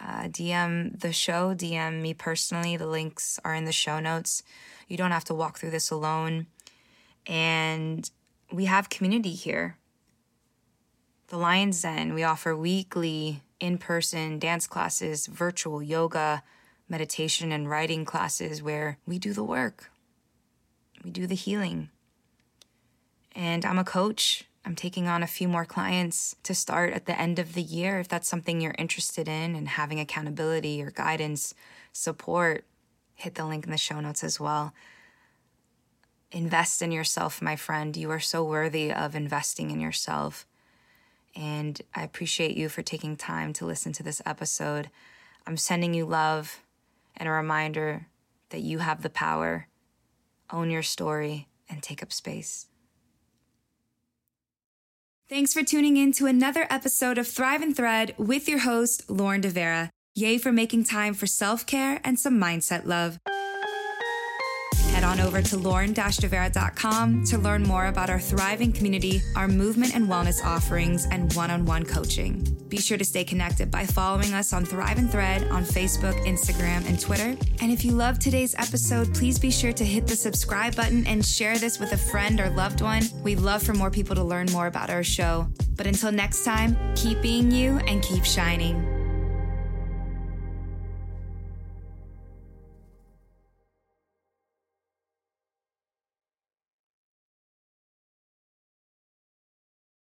Uh, 0.00 0.22
DM 0.22 0.98
the 0.98 1.12
show, 1.12 1.54
DM 1.54 2.00
me 2.00 2.14
personally. 2.14 2.78
The 2.78 2.86
links 2.86 3.38
are 3.44 3.54
in 3.54 3.66
the 3.66 3.72
show 3.72 4.00
notes. 4.00 4.42
You 4.88 4.96
don't 4.96 5.10
have 5.10 5.26
to 5.26 5.34
walk 5.34 5.58
through 5.58 5.70
this 5.70 5.90
alone. 5.90 6.46
And 7.26 8.08
we 8.52 8.64
have 8.64 8.88
community 8.88 9.32
here. 9.32 9.76
The 11.28 11.36
Lion's 11.36 11.82
Den, 11.82 12.14
we 12.14 12.24
offer 12.24 12.56
weekly 12.56 13.42
in 13.60 13.78
person 13.78 14.38
dance 14.38 14.66
classes, 14.66 15.26
virtual 15.26 15.82
yoga, 15.82 16.42
meditation, 16.88 17.52
and 17.52 17.70
writing 17.70 18.04
classes 18.04 18.62
where 18.62 18.98
we 19.06 19.18
do 19.18 19.32
the 19.32 19.44
work, 19.44 19.90
we 21.04 21.10
do 21.10 21.26
the 21.26 21.36
healing. 21.36 21.90
And 23.36 23.64
I'm 23.64 23.78
a 23.78 23.84
coach 23.84 24.44
I'm 24.64 24.74
taking 24.74 25.08
on 25.08 25.22
a 25.22 25.26
few 25.26 25.48
more 25.48 25.64
clients 25.64 26.36
to 26.42 26.54
start 26.54 26.92
at 26.92 27.06
the 27.06 27.18
end 27.18 27.38
of 27.38 27.54
the 27.54 27.62
year. 27.62 27.98
If 27.98 28.08
that's 28.08 28.28
something 28.28 28.60
you're 28.60 28.74
interested 28.76 29.26
in 29.26 29.54
and 29.54 29.68
having 29.68 29.98
accountability 29.98 30.82
or 30.82 30.90
guidance, 30.90 31.54
support, 31.92 32.64
hit 33.14 33.34
the 33.34 33.46
link 33.46 33.64
in 33.64 33.70
the 33.70 33.78
show 33.78 34.00
notes 34.00 34.22
as 34.22 34.38
well. 34.38 34.72
Invest 36.32 36.80
in 36.80 36.92
yourself, 36.92 37.42
my 37.42 37.56
friend. 37.56 37.96
You 37.96 38.10
are 38.10 38.20
so 38.20 38.44
worthy 38.44 38.92
of 38.92 39.16
investing 39.16 39.70
in 39.70 39.80
yourself. 39.80 40.46
And 41.34 41.80
I 41.94 42.02
appreciate 42.02 42.56
you 42.56 42.68
for 42.68 42.82
taking 42.82 43.16
time 43.16 43.52
to 43.54 43.66
listen 43.66 43.92
to 43.94 44.02
this 44.02 44.22
episode. 44.24 44.90
I'm 45.46 45.56
sending 45.56 45.94
you 45.94 46.04
love 46.04 46.60
and 47.16 47.28
a 47.28 47.32
reminder 47.32 48.06
that 48.50 48.60
you 48.60 48.78
have 48.78 49.02
the 49.02 49.10
power. 49.10 49.66
Own 50.52 50.70
your 50.70 50.82
story 50.82 51.48
and 51.68 51.82
take 51.82 52.02
up 52.02 52.12
space. 52.12 52.66
Thanks 55.28 55.52
for 55.52 55.62
tuning 55.62 55.96
in 55.96 56.12
to 56.12 56.26
another 56.26 56.66
episode 56.70 57.18
of 57.18 57.28
Thrive 57.28 57.62
and 57.62 57.76
Thread 57.76 58.14
with 58.18 58.48
your 58.48 58.60
host, 58.60 59.08
Lauren 59.08 59.40
DeVera. 59.40 59.90
Yay 60.16 60.38
for 60.38 60.50
making 60.50 60.84
time 60.84 61.14
for 61.14 61.26
self 61.26 61.66
care 61.66 62.00
and 62.02 62.18
some 62.18 62.40
mindset 62.40 62.84
love 62.84 63.18
on 65.10 65.20
over 65.20 65.42
to 65.42 65.56
lauren-devera.com 65.56 67.24
to 67.24 67.36
learn 67.36 67.64
more 67.64 67.86
about 67.86 68.08
our 68.08 68.20
thriving 68.20 68.72
community, 68.72 69.20
our 69.34 69.48
movement 69.48 69.96
and 69.96 70.08
wellness 70.08 70.44
offerings, 70.44 71.06
and 71.10 71.32
one-on-one 71.34 71.84
coaching. 71.84 72.46
Be 72.68 72.76
sure 72.78 72.96
to 72.96 73.04
stay 73.04 73.24
connected 73.24 73.68
by 73.68 73.84
following 73.84 74.32
us 74.32 74.52
on 74.52 74.64
Thrive 74.64 74.98
and 74.98 75.10
Thread 75.10 75.48
on 75.48 75.64
Facebook, 75.64 76.14
Instagram, 76.24 76.88
and 76.88 77.00
Twitter. 77.00 77.36
And 77.60 77.72
if 77.72 77.84
you 77.84 77.90
love 77.90 78.20
today's 78.20 78.54
episode, 78.54 79.12
please 79.12 79.40
be 79.40 79.50
sure 79.50 79.72
to 79.72 79.84
hit 79.84 80.06
the 80.06 80.14
subscribe 80.14 80.76
button 80.76 81.04
and 81.08 81.26
share 81.26 81.58
this 81.58 81.80
with 81.80 81.92
a 81.92 81.98
friend 81.98 82.38
or 82.38 82.48
loved 82.50 82.80
one. 82.80 83.02
We'd 83.24 83.40
love 83.40 83.64
for 83.64 83.74
more 83.74 83.90
people 83.90 84.14
to 84.14 84.22
learn 84.22 84.46
more 84.52 84.68
about 84.68 84.88
our 84.88 85.02
show. 85.02 85.48
But 85.74 85.88
until 85.88 86.12
next 86.12 86.44
time, 86.44 86.76
keep 86.94 87.20
being 87.20 87.50
you 87.50 87.78
and 87.88 88.00
keep 88.02 88.24
shining. 88.24 88.99